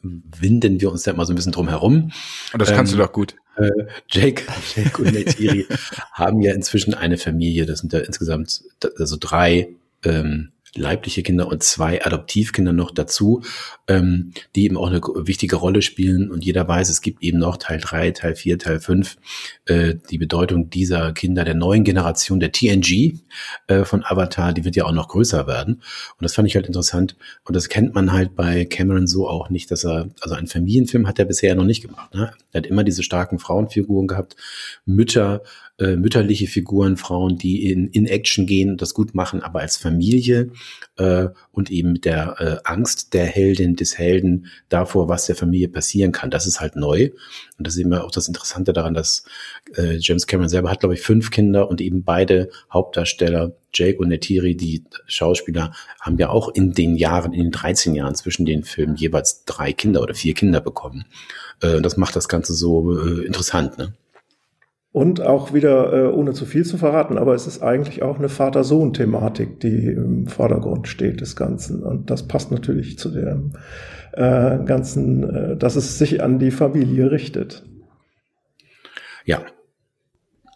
winden 0.01 0.79
wir 0.79 0.91
uns 0.91 1.03
da 1.03 1.11
immer 1.11 1.25
so 1.25 1.33
ein 1.33 1.35
bisschen 1.35 1.51
drum 1.51 1.67
herum. 1.67 2.11
Und 2.53 2.61
das 2.61 2.69
kannst 2.69 2.93
ähm, 2.93 2.99
du 2.99 3.03
doch 3.03 3.11
gut. 3.11 3.35
Äh, 3.57 3.69
Jake, 4.09 4.43
Jake 4.75 5.01
und 5.01 5.13
Neytiri 5.13 5.65
haben 6.13 6.41
ja 6.41 6.53
inzwischen 6.53 6.93
eine 6.93 7.17
Familie. 7.17 7.65
Das 7.65 7.79
sind 7.79 7.91
ja 7.93 7.99
insgesamt 7.99 8.63
also 8.97 9.17
drei 9.19 9.69
ähm, 10.03 10.51
leibliche 10.75 11.23
Kinder 11.23 11.47
und 11.47 11.63
zwei 11.63 12.05
Adoptivkinder 12.05 12.73
noch 12.73 12.91
dazu, 12.91 13.41
ähm, 13.87 14.33
die 14.55 14.65
eben 14.65 14.77
auch 14.77 14.87
eine 14.87 15.01
wichtige 15.01 15.55
Rolle 15.55 15.81
spielen. 15.81 16.31
Und 16.31 16.45
jeder 16.45 16.67
weiß, 16.67 16.89
es 16.89 17.01
gibt 17.01 17.23
eben 17.23 17.39
noch 17.39 17.57
Teil 17.57 17.79
drei, 17.79 18.11
Teil 18.11 18.35
vier, 18.35 18.59
Teil 18.59 18.79
fünf 18.79 19.17
äh, 19.65 19.95
die 20.09 20.17
Bedeutung 20.17 20.69
dieser 20.69 21.11
Kinder 21.13 21.43
der 21.43 21.55
neuen 21.55 21.83
Generation 21.83 22.39
der 22.39 22.51
TNG 22.51 23.19
äh, 23.67 23.83
von 23.83 24.03
Avatar, 24.03 24.53
die 24.53 24.65
wird 24.65 24.75
ja 24.75 24.85
auch 24.85 24.91
noch 24.91 25.07
größer 25.07 25.47
werden. 25.47 25.75
Und 25.75 26.23
das 26.23 26.35
fand 26.35 26.47
ich 26.47 26.55
halt 26.55 26.67
interessant. 26.67 27.15
Und 27.45 27.55
das 27.55 27.69
kennt 27.69 27.95
man 27.95 28.11
halt 28.11 28.35
bei 28.35 28.65
Cameron 28.65 29.07
so 29.07 29.27
auch 29.27 29.49
nicht, 29.49 29.71
dass 29.71 29.83
er, 29.83 30.09
also 30.21 30.35
einen 30.35 30.47
Familienfilm 30.47 31.07
hat 31.07 31.19
er 31.19 31.25
bisher 31.25 31.55
noch 31.55 31.65
nicht 31.65 31.81
gemacht. 31.81 32.13
Ne? 32.13 32.31
Er 32.51 32.59
hat 32.59 32.67
immer 32.67 32.83
diese 32.83 33.03
starken 33.03 33.39
Frauenfiguren 33.39 34.07
gehabt, 34.07 34.35
Mütter, 34.85 35.41
äh, 35.79 35.95
mütterliche 35.95 36.47
Figuren, 36.47 36.97
Frauen, 36.97 37.37
die 37.37 37.71
in, 37.71 37.87
in 37.87 38.05
Action 38.05 38.45
gehen 38.45 38.71
und 38.71 38.81
das 38.81 38.93
gut 38.93 39.15
machen, 39.15 39.41
aber 39.41 39.61
als 39.61 39.77
Familie 39.77 40.51
äh, 40.97 41.27
und 41.51 41.71
eben 41.71 41.93
mit 41.93 42.05
der 42.05 42.35
äh, 42.39 42.57
Angst 42.69 43.13
der 43.13 43.25
Heldin, 43.25 43.75
des 43.75 43.97
Helden 43.97 44.47
davor, 44.67 45.07
was 45.07 45.25
der 45.25 45.35
Familie 45.35 45.69
passieren 45.69 46.11
kann. 46.11 46.31
Das 46.31 46.45
ist 46.45 46.59
halt 46.59 46.75
neu. 46.75 47.09
Und 47.57 47.67
das 47.67 47.75
ist 47.75 47.81
immer 47.81 48.03
auch 48.03 48.11
das 48.11 48.27
Interessante 48.27 48.73
daran, 48.73 48.93
dass 48.93 49.23
äh, 49.75 49.97
James 49.97 50.27
Cameron 50.27 50.49
selber 50.49 50.69
hat, 50.69 50.81
glaube 50.81 50.95
ich, 50.95 51.01
fünf 51.01 51.31
Kinder 51.31 51.69
und 51.69 51.81
eben 51.81 52.03
beide 52.03 52.49
Hauptdarsteller, 52.71 53.55
Jake 53.73 53.99
und 53.99 54.09
Netiri, 54.09 54.55
die 54.55 54.83
Schauspieler, 55.05 55.73
haben 56.01 56.17
ja 56.17 56.29
auch 56.29 56.49
in 56.49 56.71
den 56.73 56.95
Jahren, 56.95 57.33
in 57.33 57.43
den 57.43 57.51
13 57.51 57.95
Jahren 57.95 58.15
zwischen 58.15 58.45
den 58.45 58.63
Filmen 58.63 58.95
jeweils 58.95 59.45
drei 59.45 59.73
Kinder 59.73 60.01
oder 60.01 60.13
vier 60.13 60.33
Kinder 60.33 60.59
bekommen. 60.61 61.05
Äh, 61.61 61.81
das 61.81 61.97
macht 61.97 62.15
das 62.15 62.27
Ganze 62.27 62.53
so 62.53 62.97
äh, 62.97 63.25
interessant, 63.25 63.77
ne? 63.77 63.93
Und 64.91 65.21
auch 65.21 65.53
wieder, 65.53 65.93
äh, 65.93 66.07
ohne 66.07 66.33
zu 66.33 66.45
viel 66.45 66.65
zu 66.65 66.77
verraten, 66.77 67.17
aber 67.19 67.35
es 67.35 67.45
ist 67.45 67.61
eigentlich 67.61 68.01
auch 68.01 68.17
eine 68.17 68.29
Vater-Sohn-Thematik, 68.29 69.59
die 69.59 69.85
im 69.85 70.25
Vordergrund 70.25 70.87
steht 70.87 71.21
des 71.21 71.35
Ganzen. 71.35 71.83
Und 71.83 72.09
das 72.09 72.27
passt 72.27 72.51
natürlich 72.51 72.97
zu 72.97 73.11
dem 73.11 73.53
äh, 74.13 74.57
Ganzen, 74.65 75.29
äh, 75.29 75.57
dass 75.57 75.75
es 75.75 75.99
sich 75.99 76.23
an 76.23 76.39
die 76.39 76.49
Familie 76.49 77.11
richtet. 77.11 77.65
Ja, 79.25 79.41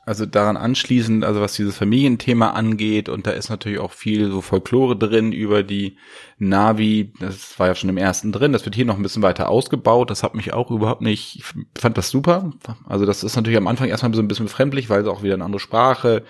also 0.06 0.26
daran 0.26 0.58
anschließend, 0.58 1.24
also 1.24 1.40
was 1.40 1.54
dieses 1.54 1.78
Familienthema 1.78 2.52
angeht, 2.52 3.08
und 3.10 3.26
da 3.26 3.32
ist 3.32 3.50
natürlich 3.50 3.80
auch 3.80 3.92
viel 3.92 4.30
so 4.30 4.42
Folklore 4.42 4.98
drin 4.98 5.32
über 5.32 5.64
die 5.64 5.98
Navi, 6.40 7.14
das 7.20 7.58
war 7.60 7.68
ja 7.68 7.76
schon 7.76 7.90
im 7.90 7.98
ersten 7.98 8.32
drin, 8.32 8.52
das 8.52 8.66
wird 8.66 8.76
hier 8.76 8.86
noch 8.86 8.98
ein 8.98 9.04
bisschen 9.04 9.22
weiter 9.22 9.50
ausgebaut, 9.50 10.10
das 10.10 10.24
hat 10.24 10.36
mich 10.36 10.54
auch 10.54 10.72
überhaupt 10.72 11.02
nicht, 11.02 11.38
ich 11.38 11.46
fand 11.80 11.98
das 11.98 12.10
super, 12.10 12.52
also 12.88 13.06
das 13.06 13.24
ist 13.24 13.36
natürlich 13.36 13.58
am 13.58 13.68
Anfang 13.68 13.88
erstmal 13.88 14.14
so 14.14 14.22
ein 14.22 14.28
bisschen 14.28 14.48
befremdlich, 14.48 14.90
weil 14.90 15.02
es 15.02 15.08
auch 15.08 15.24
wieder 15.24 15.36
eine 15.36 15.46
andere 15.46 15.62
Sprache, 15.62 16.24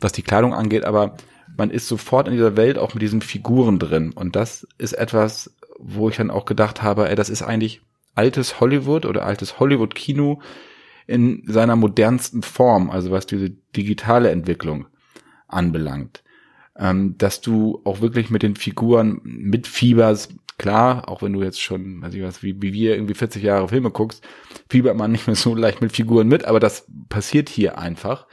was 0.00 0.12
die 0.12 0.22
Kleidung 0.22 0.52
angeht, 0.52 0.84
aber 0.84 1.16
man 1.56 1.70
ist 1.70 1.88
sofort 1.88 2.28
in 2.28 2.34
dieser 2.34 2.56
Welt 2.56 2.78
auch 2.78 2.94
mit 2.94 3.02
diesen 3.02 3.20
Figuren 3.20 3.78
drin. 3.78 4.12
Und 4.14 4.36
das 4.36 4.66
ist 4.78 4.92
etwas, 4.92 5.52
wo 5.78 6.08
ich 6.08 6.16
dann 6.16 6.30
auch 6.30 6.44
gedacht 6.44 6.82
habe, 6.82 7.08
ey, 7.08 7.16
das 7.16 7.30
ist 7.30 7.42
eigentlich 7.42 7.80
altes 8.14 8.60
Hollywood 8.60 9.06
oder 9.06 9.24
altes 9.24 9.58
Hollywood-Kino, 9.58 10.40
in 11.08 11.42
seiner 11.46 11.74
modernsten 11.74 12.42
Form, 12.42 12.90
also 12.90 13.10
was 13.10 13.26
diese 13.26 13.50
digitale 13.74 14.30
Entwicklung 14.30 14.86
anbelangt. 15.48 16.22
Ähm, 16.76 17.16
dass 17.18 17.40
du 17.40 17.80
auch 17.84 18.00
wirklich 18.00 18.30
mit 18.30 18.42
den 18.42 18.54
Figuren 18.54 19.20
mitfieberst, 19.24 20.34
klar, 20.58 21.08
auch 21.08 21.22
wenn 21.22 21.32
du 21.32 21.42
jetzt 21.42 21.60
schon, 21.60 22.02
weiß 22.02 22.14
ich 22.14 22.22
was, 22.22 22.42
wie, 22.42 22.60
wie 22.60 22.74
wir 22.74 22.94
irgendwie 22.94 23.14
40 23.14 23.42
Jahre 23.42 23.68
Filme 23.68 23.90
guckst, 23.90 24.22
fiebert 24.68 24.96
man 24.96 25.10
nicht 25.10 25.26
mehr 25.26 25.34
so 25.34 25.54
leicht 25.54 25.80
mit 25.80 25.92
Figuren 25.92 26.28
mit, 26.28 26.44
aber 26.44 26.60
das 26.60 26.86
passiert 27.08 27.48
hier 27.48 27.78
einfach. 27.78 28.26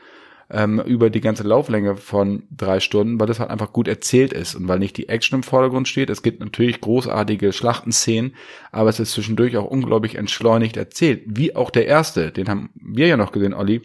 Ähm, 0.50 0.80
über 0.80 1.10
die 1.10 1.22
ganze 1.22 1.44
Lauflänge 1.44 1.98
von 1.98 2.44
drei 2.52 2.80
Stunden, 2.80 3.20
weil 3.20 3.28
das 3.28 3.40
halt 3.40 3.50
einfach 3.50 3.74
gut 3.74 3.88
erzählt 3.88 4.34
ist 4.34 4.56
und 4.56 4.68
weil 4.68 4.80
nicht 4.80 4.98
die 4.98 5.10
Action 5.10 5.40
im 5.40 5.44
Vordergrund 5.44 5.88
steht. 5.88 6.10
Es 6.10 6.24
gibt 6.24 6.40
natürlich 6.40 6.82
großartige 6.82 7.52
Schlachtenszenen, 7.52 8.36
aber 8.72 8.90
es 8.90 9.00
ist 9.00 9.12
zwischendurch 9.12 9.58
auch 9.58 9.66
unglaublich 9.66 10.16
entschleunigt 10.16 10.78
erzählt. 10.78 11.24
Wie 11.26 11.56
auch 11.56 11.70
der 11.70 11.88
erste, 11.88 12.32
den 12.32 12.50
haben 12.50 12.70
wir 12.76 13.08
ja 13.08 13.18
noch 13.18 13.32
gesehen, 13.32 13.54
Olli, 13.54 13.82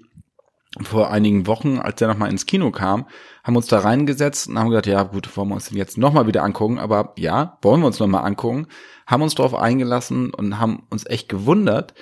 vor 0.81 1.11
einigen 1.11 1.47
Wochen, 1.49 1.79
als 1.79 1.97
der 1.97 2.09
nochmal 2.09 2.31
ins 2.31 2.47
Kino 2.47 2.71
kam, 2.71 3.07
haben 3.43 3.57
uns 3.57 3.67
da 3.67 3.81
reingesetzt 3.81 4.49
und 4.49 4.59
haben 4.59 4.69
gesagt, 4.69 4.87
ja 4.87 5.03
gut, 5.03 5.37
wollen 5.37 5.49
wir 5.49 5.57
uns 5.57 5.69
den 5.69 5.79
jetzt 5.79 5.99
nochmal 5.99 6.29
wieder 6.29 6.45
angucken, 6.45 6.79
aber 6.79 7.13
ja, 7.17 7.59
wollen 7.63 7.81
wir 7.81 7.89
uns 7.89 7.99
nochmal 7.99 8.25
angucken, 8.25 8.69
haben 9.07 9.23
uns 9.23 9.35
darauf 9.35 9.55
eingelassen 9.55 10.33
und 10.33 10.61
haben 10.61 10.85
uns 10.89 11.07
echt 11.07 11.29
gewundert, 11.29 11.95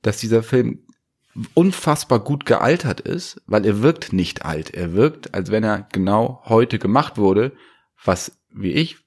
dass 0.00 0.18
dieser 0.18 0.42
Film 0.42 0.85
unfassbar 1.54 2.20
gut 2.20 2.46
gealtert 2.46 3.00
ist, 3.00 3.42
weil 3.46 3.66
er 3.66 3.82
wirkt 3.82 4.12
nicht 4.12 4.44
alt. 4.44 4.74
Er 4.74 4.94
wirkt, 4.94 5.34
als 5.34 5.50
wenn 5.50 5.64
er 5.64 5.86
genau 5.92 6.42
heute 6.44 6.78
gemacht 6.78 7.18
wurde, 7.18 7.52
was, 8.04 8.38
wie 8.50 8.72
ich 8.72 8.98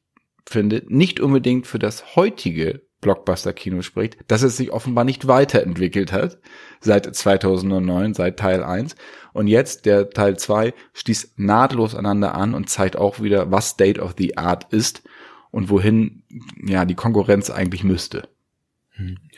finde, 0.48 0.84
nicht 0.88 1.20
unbedingt 1.20 1.68
für 1.68 1.80
das 1.80 2.16
heutige 2.16 2.82
Blockbuster-Kino 3.02 3.82
spricht, 3.82 4.18
dass 4.28 4.44
es 4.44 4.58
sich 4.58 4.72
offenbar 4.72 5.06
nicht 5.06 5.28
weiterentwickelt 5.28 6.12
hat 6.12 6.40
seit 6.82 7.14
2009, 7.16 8.14
seit 8.14 8.38
Teil 8.38 8.64
1. 8.64 8.96
Und 9.34 9.48
jetzt, 9.48 9.86
der 9.86 10.10
Teil 10.10 10.38
2, 10.38 10.74
stieß 10.94 11.34
nahtlos 11.38 11.96
aneinander 11.96 12.36
an 12.36 12.54
und 12.54 12.70
zeigt 12.70 12.98
auch 12.98 13.22
wieder, 13.22 13.52
was 13.52 13.70
State 13.70 14.02
of 14.02 14.16
the 14.18 14.38
Art 14.38 14.72
ist 14.74 15.04
und 15.52 15.70
wohin 15.70 16.24
ja 16.64 16.86
die 16.86 16.96
Konkurrenz 16.96 17.50
eigentlich 17.50 17.84
müsste. 17.84 18.28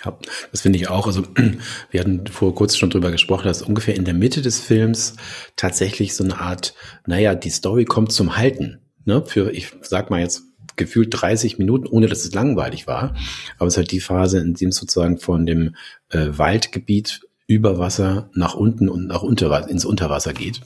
Ja, 0.03 0.17
das 0.51 0.61
finde 0.61 0.79
ich 0.79 0.89
auch. 0.89 1.07
Also 1.07 1.23
wir 1.91 1.99
hatten 1.99 2.27
vor 2.27 2.55
kurzem 2.55 2.79
schon 2.79 2.89
drüber 2.89 3.11
gesprochen, 3.11 3.45
dass 3.45 3.61
ungefähr 3.61 3.95
in 3.95 4.05
der 4.05 4.13
Mitte 4.13 4.41
des 4.41 4.59
Films 4.59 5.15
tatsächlich 5.55 6.15
so 6.15 6.23
eine 6.23 6.39
Art, 6.39 6.73
naja, 7.05 7.35
die 7.35 7.49
Story 7.49 7.85
kommt 7.85 8.11
zum 8.11 8.37
Halten. 8.37 8.79
Ne? 9.05 9.23
Für, 9.25 9.51
ich 9.51 9.71
sag 9.81 10.09
mal 10.09 10.19
jetzt 10.19 10.43
gefühlt 10.75 11.09
30 11.11 11.59
Minuten, 11.59 11.87
ohne 11.87 12.07
dass 12.07 12.25
es 12.25 12.33
langweilig 12.33 12.87
war. 12.87 13.15
Aber 13.57 13.67
es 13.67 13.73
ist 13.73 13.77
halt 13.77 13.91
die 13.91 13.99
Phase, 13.99 14.39
in 14.39 14.53
dem 14.53 14.69
es 14.69 14.77
sozusagen 14.77 15.17
von 15.17 15.45
dem 15.45 15.75
äh, 16.09 16.27
Waldgebiet 16.31 17.21
über 17.47 17.77
Wasser 17.77 18.29
nach 18.33 18.55
unten 18.55 18.87
und 18.87 19.07
nach 19.07 19.23
Unterwasser, 19.23 19.69
ins 19.69 19.83
Unterwasser 19.83 20.33
geht. 20.33 20.61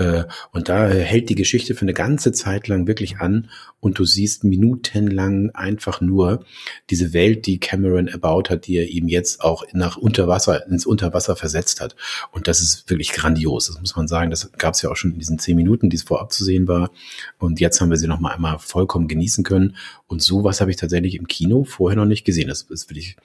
Äh, 0.00 0.24
und 0.52 0.70
da 0.70 0.88
hält 0.88 1.28
die 1.28 1.34
Geschichte 1.34 1.74
für 1.74 1.82
eine 1.82 1.92
ganze 1.92 2.32
Zeit 2.32 2.68
lang 2.68 2.86
wirklich 2.86 3.18
an 3.18 3.50
und 3.80 3.98
du 3.98 4.06
siehst 4.06 4.44
minutenlang 4.44 5.50
einfach 5.50 6.00
nur 6.00 6.44
diese 6.88 7.12
Welt, 7.12 7.46
die 7.46 7.60
Cameron 7.60 8.08
erbaut 8.08 8.48
hat, 8.48 8.66
die 8.66 8.78
er 8.78 8.88
ihm 8.88 9.08
jetzt 9.08 9.42
auch 9.42 9.64
nach 9.72 9.98
Unterwasser, 9.98 10.66
ins 10.66 10.86
Unterwasser 10.86 11.36
versetzt 11.36 11.82
hat. 11.82 11.96
Und 12.32 12.48
das 12.48 12.62
ist 12.62 12.88
wirklich 12.88 13.12
grandios. 13.12 13.66
Das 13.66 13.78
muss 13.78 13.94
man 13.94 14.08
sagen. 14.08 14.30
Das 14.30 14.50
gab 14.52 14.72
es 14.72 14.80
ja 14.80 14.90
auch 14.90 14.96
schon 14.96 15.12
in 15.12 15.18
diesen 15.18 15.38
zehn 15.38 15.56
Minuten, 15.56 15.90
die 15.90 15.96
es 15.96 16.02
vorab 16.02 16.32
zu 16.32 16.44
sehen 16.44 16.66
war. 16.66 16.90
Und 17.38 17.60
jetzt 17.60 17.80
haben 17.80 17.90
wir 17.90 17.98
sie 17.98 18.08
noch 18.08 18.20
mal 18.20 18.32
einmal 18.32 18.58
vollkommen 18.58 19.06
genießen 19.06 19.44
können. 19.44 19.76
Und 20.06 20.22
sowas 20.22 20.62
habe 20.62 20.70
ich 20.70 20.78
tatsächlich 20.78 21.14
im 21.14 21.28
Kino 21.28 21.64
vorher 21.64 21.96
noch 21.96 22.06
nicht 22.06 22.24
gesehen. 22.24 22.48
Das 22.48 22.62
ist 22.62 22.88
wirklich 22.88 23.16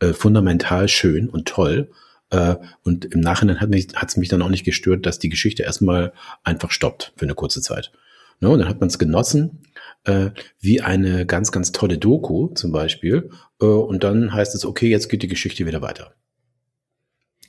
äh, 0.00 0.12
fundamental 0.12 0.86
schön 0.88 1.30
und 1.30 1.48
toll. 1.48 1.88
Äh, 2.30 2.56
und 2.82 3.04
im 3.06 3.20
Nachhinein 3.20 3.60
hat 3.60 3.70
hat's 3.94 4.16
mich 4.16 4.28
dann 4.28 4.42
auch 4.42 4.48
nicht 4.48 4.64
gestört, 4.64 5.06
dass 5.06 5.18
die 5.18 5.28
Geschichte 5.28 5.62
erstmal 5.62 6.12
einfach 6.44 6.70
stoppt 6.70 7.12
für 7.16 7.26
eine 7.26 7.34
kurze 7.34 7.60
Zeit. 7.60 7.92
Ne, 8.40 8.48
und 8.48 8.58
dann 8.58 8.68
hat 8.68 8.80
man 8.80 8.88
es 8.88 8.98
genossen, 8.98 9.60
äh, 10.04 10.30
wie 10.60 10.80
eine 10.80 11.26
ganz, 11.26 11.52
ganz 11.52 11.72
tolle 11.72 11.98
Doku 11.98 12.48
zum 12.48 12.72
Beispiel. 12.72 13.30
Äh, 13.60 13.66
und 13.66 14.02
dann 14.02 14.32
heißt 14.32 14.54
es, 14.54 14.64
okay, 14.64 14.88
jetzt 14.88 15.08
geht 15.08 15.22
die 15.22 15.28
Geschichte 15.28 15.66
wieder 15.66 15.82
weiter. 15.82 16.14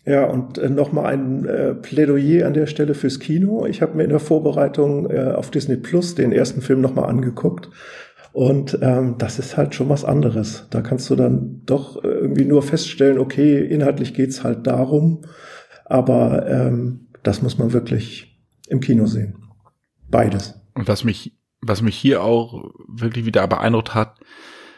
Ja, 0.03 0.25
und 0.25 0.57
äh, 0.57 0.69
nochmal 0.69 1.13
ein 1.13 1.45
äh, 1.45 1.75
Plädoyer 1.75 2.47
an 2.47 2.53
der 2.53 2.65
Stelle 2.65 2.95
fürs 2.95 3.19
Kino. 3.19 3.65
Ich 3.67 3.81
habe 3.81 3.95
mir 3.95 4.03
in 4.03 4.09
der 4.09 4.19
Vorbereitung 4.19 5.09
äh, 5.09 5.31
auf 5.31 5.51
Disney 5.51 5.77
Plus 5.77 6.15
den 6.15 6.31
ersten 6.31 6.61
Film 6.61 6.81
nochmal 6.81 7.07
angeguckt. 7.07 7.69
Und 8.33 8.77
ähm, 8.81 9.15
das 9.17 9.39
ist 9.39 9.57
halt 9.57 9.75
schon 9.75 9.89
was 9.89 10.05
anderes. 10.05 10.67
Da 10.69 10.81
kannst 10.81 11.09
du 11.09 11.15
dann 11.15 11.61
doch 11.65 12.01
irgendwie 12.03 12.45
nur 12.45 12.61
feststellen, 12.63 13.19
okay, 13.19 13.59
inhaltlich 13.59 14.13
geht's 14.13 14.43
halt 14.43 14.67
darum, 14.67 15.23
aber 15.85 16.47
ähm, 16.47 17.07
das 17.23 17.41
muss 17.41 17.57
man 17.57 17.73
wirklich 17.73 18.39
im 18.67 18.79
Kino 18.79 19.05
sehen. 19.05 19.35
Beides. 20.09 20.55
Und 20.75 20.87
was 20.87 21.03
mich, 21.03 21.33
was 21.61 21.81
mich 21.81 21.97
hier 21.97 22.23
auch 22.23 22.71
wirklich 22.87 23.25
wieder 23.25 23.45
beeindruckt 23.47 23.93
hat, 23.93 24.19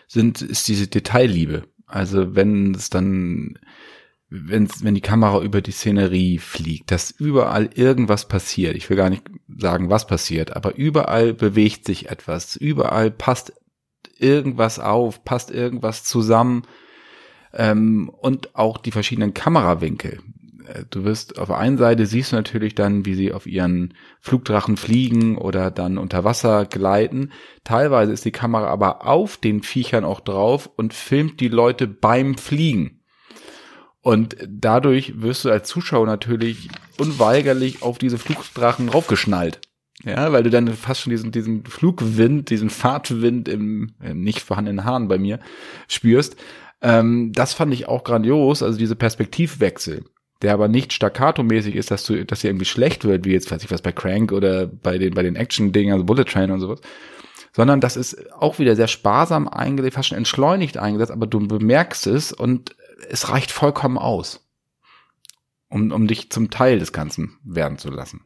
sind, 0.07 0.41
ist 0.41 0.67
diese 0.67 0.87
Detailliebe. 0.87 1.63
Also 1.85 2.35
wenn 2.35 2.73
es 2.73 2.89
dann 2.89 3.59
wenn, 4.35 4.67
wenn 4.81 4.95
die 4.95 5.01
Kamera 5.01 5.41
über 5.43 5.61
die 5.61 5.71
Szenerie 5.71 6.39
fliegt, 6.39 6.89
dass 6.89 7.11
überall 7.11 7.69
irgendwas 7.75 8.27
passiert. 8.27 8.75
Ich 8.75 8.89
will 8.89 8.97
gar 8.97 9.11
nicht 9.11 9.23
sagen, 9.57 9.89
was 9.89 10.07
passiert, 10.07 10.55
aber 10.55 10.75
überall 10.75 11.33
bewegt 11.33 11.85
sich 11.85 12.09
etwas. 12.09 12.55
Überall 12.55 13.11
passt 13.11 13.53
irgendwas 14.17 14.79
auf, 14.79 15.23
passt 15.23 15.51
irgendwas 15.51 16.03
zusammen. 16.03 16.63
Ähm, 17.53 18.09
und 18.09 18.55
auch 18.55 18.77
die 18.77 18.91
verschiedenen 18.91 19.33
Kamerawinkel. 19.33 20.19
Äh, 20.67 20.85
du 20.89 21.03
wirst 21.03 21.37
auf 21.37 21.47
der 21.47 21.57
einen 21.57 21.77
Seite 21.77 22.05
siehst 22.05 22.31
du 22.31 22.35
natürlich 22.35 22.75
dann, 22.75 23.05
wie 23.05 23.15
sie 23.15 23.33
auf 23.33 23.45
ihren 23.45 23.93
Flugdrachen 24.19 24.77
fliegen 24.77 25.37
oder 25.37 25.71
dann 25.71 25.97
unter 25.97 26.23
Wasser 26.23 26.65
gleiten. 26.65 27.31
Teilweise 27.63 28.11
ist 28.11 28.25
die 28.25 28.31
Kamera 28.31 28.67
aber 28.67 29.05
auf 29.05 29.37
den 29.37 29.61
Viechern 29.61 30.05
auch 30.05 30.19
drauf 30.19 30.69
und 30.75 30.93
filmt 30.93 31.39
die 31.39 31.49
Leute 31.49 31.87
beim 31.87 32.37
Fliegen. 32.37 33.02
Und 34.03 34.35
dadurch 34.45 35.21
wirst 35.21 35.45
du 35.45 35.49
als 35.49 35.69
Zuschauer 35.69 36.05
natürlich 36.05 36.67
unweigerlich 36.99 37.81
auf 37.81 37.97
diese 37.97 38.17
Flugdrachen 38.17 38.89
raufgeschnallt. 38.89 39.61
Ja, 40.03 40.33
weil 40.33 40.43
du 40.43 40.49
dann 40.49 40.67
fast 40.67 41.01
schon 41.01 41.11
diesen, 41.11 41.31
diesen 41.31 41.65
Flugwind, 41.65 42.49
diesen 42.49 42.69
Fahrtwind 42.69 43.47
im 43.47 43.93
äh, 44.01 44.13
nicht 44.13 44.41
vorhandenen 44.41 44.83
Haaren 44.83 45.07
bei 45.07 45.17
mir 45.17 45.39
spürst. 45.87 46.35
Ähm, 46.81 47.31
das 47.33 47.53
fand 47.53 47.73
ich 47.73 47.87
auch 47.87 48.03
grandios, 48.03 48.61
also 48.61 48.77
diese 48.77 48.97
Perspektivwechsel, 48.97 50.03
der 50.41 50.53
aber 50.53 50.67
nicht 50.67 50.91
staccato-mäßig 50.91 51.75
ist, 51.75 51.89
dass 51.89 52.03
du, 52.03 52.25
dass 52.25 52.41
dir 52.41 52.49
irgendwie 52.49 52.65
schlecht 52.65 53.05
wird, 53.05 53.23
wie 53.23 53.31
jetzt, 53.31 53.49
weiß 53.49 53.63
ich 53.63 53.71
was, 53.71 53.81
bei 53.81 53.93
Crank 53.93 54.33
oder 54.33 54.67
bei 54.67 54.97
den, 54.97 55.13
bei 55.13 55.23
den 55.23 55.37
Action-Dingen, 55.37 55.93
also 55.93 56.03
Bullet 56.03 56.25
Train 56.25 56.51
und 56.51 56.59
sowas. 56.59 56.81
Sondern 57.53 57.79
das 57.79 57.95
ist 57.95 58.33
auch 58.33 58.59
wieder 58.59 58.75
sehr 58.75 58.87
sparsam 58.89 59.47
eingesetzt, 59.47 59.95
fast 59.95 60.09
schon 60.09 60.17
entschleunigt 60.17 60.77
eingesetzt, 60.77 61.11
aber 61.11 61.27
du 61.27 61.47
bemerkst 61.47 62.07
es 62.07 62.33
und 62.33 62.75
es 63.09 63.29
reicht 63.29 63.51
vollkommen 63.51 63.97
aus, 63.97 64.47
um, 65.69 65.91
um 65.91 66.07
dich 66.07 66.29
zum 66.29 66.49
Teil 66.49 66.79
des 66.79 66.93
Ganzen 66.93 67.37
werden 67.43 67.77
zu 67.77 67.89
lassen. 67.89 68.21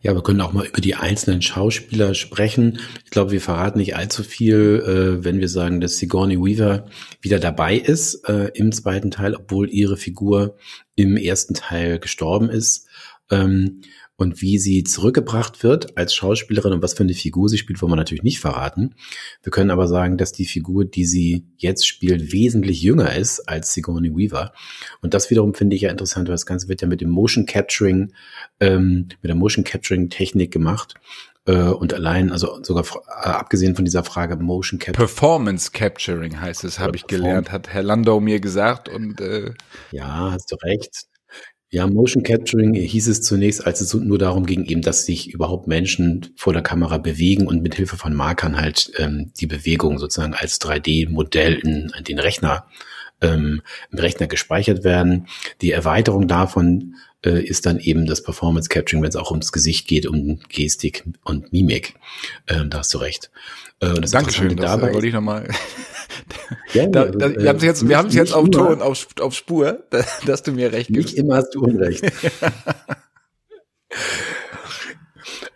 Ja, 0.00 0.14
wir 0.14 0.22
können 0.22 0.42
auch 0.42 0.52
mal 0.52 0.66
über 0.66 0.82
die 0.82 0.96
einzelnen 0.96 1.40
Schauspieler 1.40 2.14
sprechen. 2.14 2.78
Ich 3.04 3.10
glaube, 3.10 3.30
wir 3.30 3.40
verraten 3.40 3.78
nicht 3.78 3.96
allzu 3.96 4.22
viel, 4.22 4.82
äh, 4.86 5.24
wenn 5.24 5.40
wir 5.40 5.48
sagen, 5.48 5.80
dass 5.80 5.96
Sigourney 5.96 6.38
Weaver 6.38 6.86
wieder 7.22 7.38
dabei 7.38 7.76
ist 7.76 8.28
äh, 8.28 8.50
im 8.54 8.70
zweiten 8.70 9.10
Teil, 9.10 9.34
obwohl 9.34 9.70
ihre 9.70 9.96
Figur 9.96 10.56
im 10.94 11.16
ersten 11.16 11.54
Teil 11.54 11.98
gestorben 11.98 12.50
ist. 12.50 12.86
Ähm, 13.30 13.80
und 14.16 14.40
wie 14.40 14.58
sie 14.58 14.84
zurückgebracht 14.84 15.62
wird 15.64 15.98
als 15.98 16.14
Schauspielerin 16.14 16.72
und 16.72 16.82
was 16.82 16.94
für 16.94 17.02
eine 17.02 17.14
Figur 17.14 17.48
sie 17.48 17.58
spielt, 17.58 17.82
wollen 17.82 17.92
wir 17.92 17.96
natürlich 17.96 18.22
nicht 18.22 18.38
verraten. 18.38 18.94
Wir 19.42 19.50
können 19.50 19.70
aber 19.70 19.88
sagen, 19.88 20.18
dass 20.18 20.32
die 20.32 20.44
Figur, 20.44 20.84
die 20.84 21.04
sie 21.04 21.46
jetzt 21.56 21.86
spielt, 21.86 22.32
wesentlich 22.32 22.80
jünger 22.80 23.14
ist 23.16 23.40
als 23.40 23.72
Sigourney 23.72 24.14
Weaver. 24.14 24.52
Und 25.00 25.14
das 25.14 25.30
wiederum 25.30 25.54
finde 25.54 25.74
ich 25.74 25.82
ja 25.82 25.90
interessant, 25.90 26.28
weil 26.28 26.34
das 26.34 26.46
Ganze 26.46 26.68
wird 26.68 26.80
ja 26.80 26.88
mit 26.88 27.00
dem 27.00 27.10
Motion 27.10 27.44
Capturing, 27.44 28.12
ähm, 28.60 29.08
mit 29.20 29.28
der 29.28 29.34
Motion 29.34 29.64
Capturing 29.64 30.10
Technik 30.10 30.52
gemacht. 30.52 30.94
Äh, 31.46 31.70
und 31.70 31.92
allein, 31.92 32.30
also 32.30 32.62
sogar 32.62 32.84
äh, 32.84 33.28
abgesehen 33.28 33.74
von 33.74 33.84
dieser 33.84 34.04
Frage 34.04 34.36
Motion 34.36 34.78
Capturing. 34.78 35.08
Performance 35.08 35.72
Capturing 35.72 36.40
heißt 36.40 36.62
es, 36.62 36.78
habe 36.78 36.96
ich 36.96 37.06
gelernt, 37.08 37.50
hat 37.50 37.68
Herr 37.68 37.82
Landau 37.82 38.20
mir 38.20 38.38
gesagt. 38.38 38.88
Und 38.88 39.20
äh 39.20 39.52
ja, 39.90 40.30
hast 40.30 40.52
du 40.52 40.56
recht. 40.62 41.08
Ja, 41.74 41.88
Motion 41.88 42.22
Capturing 42.22 42.74
hieß 42.74 43.08
es 43.08 43.20
zunächst, 43.20 43.66
als 43.66 43.80
es 43.80 43.92
nur 43.92 44.16
darum 44.16 44.46
ging, 44.46 44.64
eben, 44.64 44.80
dass 44.80 45.06
sich 45.06 45.34
überhaupt 45.34 45.66
Menschen 45.66 46.32
vor 46.36 46.52
der 46.52 46.62
Kamera 46.62 46.98
bewegen 46.98 47.48
und 47.48 47.64
mit 47.64 47.74
Hilfe 47.74 47.96
von 47.96 48.14
Markern 48.14 48.56
halt 48.56 48.92
ähm, 48.96 49.32
die 49.40 49.48
Bewegung 49.48 49.98
sozusagen 49.98 50.34
als 50.34 50.60
3D-Modell 50.60 51.54
in, 51.54 51.90
in 51.98 52.04
den 52.04 52.20
Rechner 52.20 52.68
ähm, 53.20 53.60
im 53.90 53.98
Rechner 53.98 54.28
gespeichert 54.28 54.84
werden. 54.84 55.26
Die 55.62 55.72
Erweiterung 55.72 56.28
davon 56.28 56.94
äh, 57.26 57.42
ist 57.42 57.66
dann 57.66 57.80
eben 57.80 58.06
das 58.06 58.22
Performance 58.22 58.68
Capturing, 58.68 59.02
wenn 59.02 59.08
es 59.08 59.16
auch 59.16 59.32
ums 59.32 59.50
Gesicht 59.50 59.88
geht, 59.88 60.06
um 60.06 60.38
Gestik 60.48 61.02
und 61.24 61.52
Mimik. 61.52 61.94
Ähm, 62.46 62.70
da 62.70 62.78
hast 62.78 62.94
du 62.94 62.98
recht. 62.98 63.32
Äh, 63.80 63.94
das 63.94 64.12
Dankeschön, 64.12 64.54
das 64.54 64.64
dabei 64.64 64.94
wollte 64.94 65.08
ich 65.08 65.12
nochmal. 65.12 65.48
Ja, 66.72 66.86
da, 66.86 67.06
da, 67.06 67.34
wir 67.34 67.48
haben 67.48 67.56
es 67.56 67.62
jetzt, 67.62 67.88
wir 67.88 67.96
haben 67.96 68.08
es 68.08 68.14
jetzt 68.14 68.32
auf 68.32 68.50
Ton, 68.50 68.82
auf, 68.82 69.06
auf 69.20 69.34
Spur, 69.34 69.84
dass 70.26 70.42
du 70.42 70.52
mir 70.52 70.72
recht 70.72 70.88
gibst. 70.88 71.10
Nicht 71.10 71.18
immer 71.18 71.36
hast 71.36 71.54
du 71.54 71.62
Unrecht. 71.62 72.04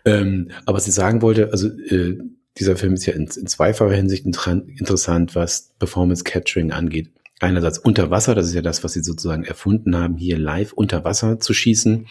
ähm, 0.05 0.51
aber 0.65 0.77
was 0.77 0.87
ich 0.87 0.93
sagen 0.93 1.21
wollte, 1.21 1.51
also 1.51 1.67
äh, 1.67 2.17
dieser 2.57 2.75
Film 2.75 2.93
ist 2.93 3.05
ja 3.05 3.13
in, 3.13 3.23
in 3.23 3.47
zweifacher 3.47 3.95
Hinsicht 3.95 4.25
interessant, 4.25 5.35
was 5.35 5.71
Performance 5.79 6.23
Capturing 6.23 6.71
angeht. 6.71 7.11
Einerseits 7.39 7.77
unter 7.77 8.09
Wasser, 8.11 8.35
das 8.35 8.47
ist 8.47 8.53
ja 8.53 8.61
das, 8.61 8.83
was 8.83 8.93
sie 8.93 9.03
sozusagen 9.03 9.43
erfunden 9.43 9.95
haben, 9.95 10.17
hier 10.17 10.37
live 10.37 10.73
unter 10.73 11.03
Wasser 11.03 11.39
zu 11.39 11.53
schießen. 11.53 12.07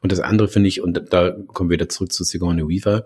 Und 0.00 0.12
das 0.12 0.20
andere 0.20 0.48
finde 0.48 0.68
ich, 0.68 0.80
und 0.80 1.12
da 1.12 1.30
kommen 1.30 1.70
wir 1.70 1.74
wieder 1.74 1.88
zurück 1.88 2.12
zu 2.12 2.24
Sigourney 2.24 2.66
Weaver, 2.66 3.04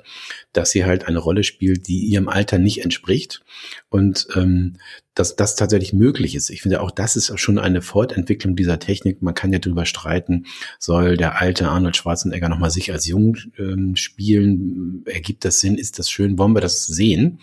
dass 0.53 0.71
sie 0.71 0.85
halt 0.85 1.09
eine 1.09 1.19
Rolle 1.19 1.43
spielt, 1.43 1.89
die 1.89 2.05
ihrem 2.05 2.29
Alter 2.29 2.59
nicht 2.59 2.85
entspricht. 2.85 3.43
Und 3.89 4.29
ähm, 4.37 4.77
dass 5.15 5.37
das 5.37 5.55
tatsächlich 5.55 5.93
möglich 5.93 6.35
ist. 6.35 6.51
Ich 6.51 6.63
finde 6.63 6.81
auch, 6.81 6.91
das 6.91 7.17
ist 7.17 7.39
schon 7.39 7.59
eine 7.59 7.83
Fortentwicklung 7.83 8.57
dieser 8.57 8.81
Technik. 8.81 9.23
Man 9.23 9.35
kann 9.35 9.53
ja 9.53 9.61
darüber 9.61 9.87
streiten, 9.87 10.47
soll 10.79 11.17
der 11.17 11.41
alte 11.41 11.69
Arnold 11.69 11.97
Schwarzenegger 11.97 12.49
nochmal 12.49 12.71
sich 12.71 12.93
als 12.93 13.07
jung 13.07 13.37
ähm, 13.57 13.95
spielen? 13.97 15.05
Ergibt 15.07 15.45
das 15.45 15.61
Sinn? 15.61 15.79
Ist 15.79 15.99
das 15.99 16.11
schön? 16.11 16.37
Wollen 16.37 16.55
wir 16.55 16.61
das 16.61 16.87
sehen? 16.87 17.39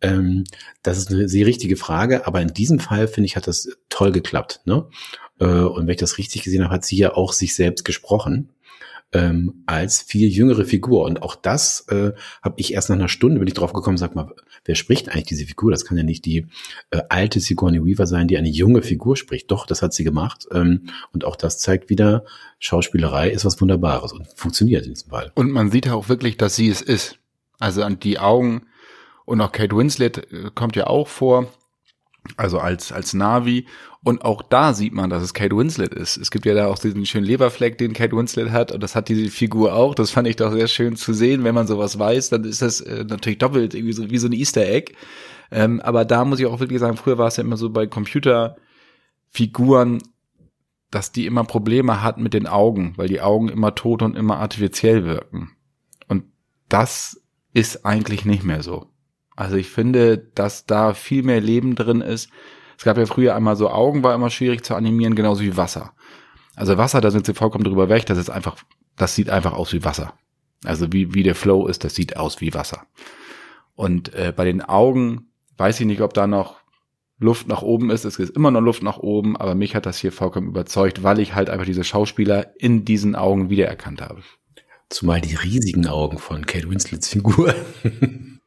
Ähm, 0.00 0.44
das 0.82 0.98
ist 0.98 1.10
eine 1.10 1.28
sehr 1.28 1.46
richtige 1.46 1.76
Frage, 1.76 2.26
aber 2.26 2.40
in 2.40 2.54
diesem 2.54 2.78
Fall 2.78 3.08
finde 3.08 3.26
ich, 3.26 3.36
hat 3.36 3.46
das 3.46 3.68
toll 3.88 4.12
geklappt. 4.12 4.60
Ne? 4.64 4.86
Äh, 5.40 5.44
und 5.44 5.86
wenn 5.86 5.94
ich 5.94 6.00
das 6.00 6.18
richtig 6.18 6.42
gesehen 6.42 6.64
habe, 6.64 6.74
hat 6.74 6.84
sie 6.84 6.96
ja 6.96 7.14
auch 7.14 7.32
sich 7.32 7.54
selbst 7.54 7.84
gesprochen 7.84 8.50
ähm, 9.12 9.62
als 9.66 10.02
viel 10.02 10.28
jüngere 10.28 10.64
Figur. 10.64 11.04
Und 11.04 11.22
auch 11.22 11.34
das 11.34 11.86
äh, 11.88 12.12
habe 12.42 12.54
ich 12.58 12.74
erst 12.74 12.90
nach 12.90 12.96
einer 12.96 13.08
Stunde 13.08 13.38
bin 13.38 13.48
ich 13.48 13.54
drauf 13.54 13.72
gekommen, 13.72 13.96
sag 13.96 14.14
mal, 14.14 14.34
wer 14.64 14.74
spricht 14.74 15.08
eigentlich 15.08 15.24
diese 15.24 15.46
Figur? 15.46 15.70
Das 15.70 15.84
kann 15.84 15.96
ja 15.96 16.04
nicht 16.04 16.24
die 16.24 16.46
äh, 16.90 17.00
alte 17.08 17.40
Sigourney 17.40 17.84
Weaver 17.84 18.06
sein, 18.06 18.28
die 18.28 18.36
eine 18.36 18.50
junge 18.50 18.82
Figur 18.82 19.16
spricht. 19.16 19.50
Doch, 19.50 19.66
das 19.66 19.82
hat 19.82 19.94
sie 19.94 20.04
gemacht. 20.04 20.46
Ähm, 20.52 20.90
und 21.12 21.24
auch 21.24 21.36
das 21.36 21.58
zeigt 21.58 21.88
wieder, 21.88 22.24
Schauspielerei 22.58 23.30
ist 23.30 23.44
was 23.44 23.60
Wunderbares 23.60 24.12
und 24.12 24.26
funktioniert 24.34 24.84
in 24.84 24.94
diesem 24.94 25.10
Fall. 25.10 25.32
Und 25.34 25.50
man 25.50 25.70
sieht 25.70 25.88
auch 25.88 26.08
wirklich, 26.08 26.36
dass 26.36 26.56
sie 26.56 26.68
es 26.68 26.82
ist. 26.82 27.16
Also 27.58 27.82
an 27.82 27.98
die 27.98 28.18
Augen 28.18 28.66
und 29.28 29.40
auch 29.42 29.52
Kate 29.52 29.76
Winslet 29.76 30.32
äh, 30.32 30.50
kommt 30.54 30.74
ja 30.74 30.86
auch 30.86 31.06
vor, 31.06 31.52
also 32.38 32.60
als, 32.60 32.92
als 32.92 33.12
Navi. 33.12 33.66
Und 34.02 34.24
auch 34.24 34.40
da 34.40 34.72
sieht 34.72 34.94
man, 34.94 35.10
dass 35.10 35.22
es 35.22 35.34
Kate 35.34 35.54
Winslet 35.54 35.92
ist. 35.92 36.16
Es 36.16 36.30
gibt 36.30 36.46
ja 36.46 36.54
da 36.54 36.68
auch 36.68 36.78
diesen 36.78 37.04
schönen 37.04 37.26
Leberfleck, 37.26 37.76
den 37.76 37.92
Kate 37.92 38.16
Winslet 38.16 38.52
hat. 38.52 38.72
Und 38.72 38.82
das 38.82 38.94
hat 38.94 39.10
diese 39.10 39.30
Figur 39.30 39.74
auch. 39.74 39.94
Das 39.94 40.10
fand 40.10 40.28
ich 40.28 40.36
doch 40.36 40.50
sehr 40.50 40.66
schön 40.66 40.96
zu 40.96 41.12
sehen. 41.12 41.44
Wenn 41.44 41.54
man 41.54 41.66
sowas 41.66 41.98
weiß, 41.98 42.30
dann 42.30 42.44
ist 42.44 42.62
das 42.62 42.80
äh, 42.80 43.04
natürlich 43.06 43.38
doppelt 43.38 43.74
irgendwie 43.74 43.92
so, 43.92 44.10
wie 44.10 44.16
so 44.16 44.28
ein 44.28 44.32
Easter 44.32 44.66
Egg. 44.66 44.94
Ähm, 45.50 45.80
aber 45.80 46.06
da 46.06 46.24
muss 46.24 46.40
ich 46.40 46.46
auch 46.46 46.60
wirklich 46.60 46.80
sagen, 46.80 46.96
früher 46.96 47.18
war 47.18 47.26
es 47.26 47.36
ja 47.36 47.44
immer 47.44 47.58
so 47.58 47.68
bei 47.68 47.86
Computerfiguren, 47.86 50.02
dass 50.90 51.12
die 51.12 51.26
immer 51.26 51.44
Probleme 51.44 52.02
hat 52.02 52.16
mit 52.16 52.32
den 52.32 52.46
Augen, 52.46 52.94
weil 52.96 53.08
die 53.08 53.20
Augen 53.20 53.50
immer 53.50 53.74
tot 53.74 54.00
und 54.00 54.16
immer 54.16 54.38
artifiziell 54.38 55.04
wirken. 55.04 55.50
Und 56.06 56.24
das 56.70 57.20
ist 57.52 57.84
eigentlich 57.84 58.24
nicht 58.24 58.44
mehr 58.44 58.62
so. 58.62 58.88
Also 59.38 59.54
ich 59.54 59.70
finde, 59.70 60.18
dass 60.18 60.66
da 60.66 60.94
viel 60.94 61.22
mehr 61.22 61.40
Leben 61.40 61.76
drin 61.76 62.00
ist. 62.00 62.28
Es 62.76 62.82
gab 62.82 62.98
ja 62.98 63.06
früher 63.06 63.36
einmal 63.36 63.54
so 63.54 63.70
Augen, 63.70 64.02
war 64.02 64.12
immer 64.12 64.30
schwierig 64.30 64.64
zu 64.64 64.74
animieren, 64.74 65.14
genauso 65.14 65.42
wie 65.42 65.56
Wasser. 65.56 65.92
Also 66.56 66.76
Wasser, 66.76 67.00
da 67.00 67.12
sind 67.12 67.24
sie 67.24 67.34
vollkommen 67.34 67.62
drüber 67.62 67.88
weg. 67.88 68.04
Das 68.06 68.18
ist 68.18 68.30
einfach, 68.30 68.56
das 68.96 69.14
sieht 69.14 69.30
einfach 69.30 69.52
aus 69.52 69.72
wie 69.72 69.84
Wasser. 69.84 70.14
Also 70.64 70.92
wie, 70.92 71.14
wie 71.14 71.22
der 71.22 71.36
Flow 71.36 71.68
ist, 71.68 71.84
das 71.84 71.94
sieht 71.94 72.16
aus 72.16 72.40
wie 72.40 72.52
Wasser. 72.52 72.86
Und 73.76 74.12
äh, 74.12 74.32
bei 74.34 74.44
den 74.44 74.60
Augen 74.60 75.30
weiß 75.56 75.78
ich 75.78 75.86
nicht, 75.86 76.00
ob 76.00 76.14
da 76.14 76.26
noch 76.26 76.56
Luft 77.20 77.46
nach 77.46 77.62
oben 77.62 77.90
ist. 77.90 78.04
Es 78.04 78.18
ist 78.18 78.34
immer 78.34 78.50
noch 78.50 78.60
Luft 78.60 78.82
nach 78.82 78.98
oben, 78.98 79.36
aber 79.36 79.54
mich 79.54 79.76
hat 79.76 79.86
das 79.86 79.98
hier 79.98 80.10
vollkommen 80.10 80.48
überzeugt, 80.48 81.04
weil 81.04 81.20
ich 81.20 81.36
halt 81.36 81.48
einfach 81.48 81.66
diese 81.66 81.84
Schauspieler 81.84 82.54
in 82.58 82.84
diesen 82.84 83.14
Augen 83.14 83.50
wiedererkannt 83.50 84.00
habe. 84.00 84.20
Zumal 84.88 85.20
die 85.20 85.36
riesigen 85.36 85.86
Augen 85.86 86.18
von 86.18 86.44
Kate 86.44 86.68
Winslets 86.68 87.08
Figur. 87.08 87.54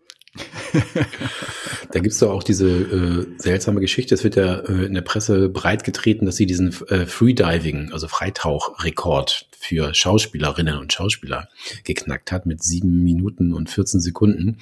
da 1.91 1.99
gibt's 1.99 2.19
doch 2.19 2.31
auch 2.31 2.43
diese 2.43 2.69
äh, 2.69 3.27
seltsame 3.37 3.81
Geschichte. 3.81 4.15
Es 4.15 4.23
wird 4.23 4.35
ja 4.35 4.59
äh, 4.59 4.85
in 4.85 4.93
der 4.93 5.01
Presse 5.01 5.49
breitgetreten, 5.49 6.25
dass 6.25 6.37
sie 6.37 6.45
diesen 6.45 6.69
äh, 6.87 7.05
Freediving, 7.05 7.91
also 7.91 8.07
Freitauchrekord 8.07 9.47
für 9.57 9.93
Schauspielerinnen 9.93 10.77
und 10.77 10.93
Schauspieler 10.93 11.49
geknackt 11.83 12.31
hat 12.31 12.45
mit 12.45 12.63
sieben 12.63 13.03
Minuten 13.03 13.53
und 13.53 13.69
14 13.69 13.99
Sekunden. 13.99 14.57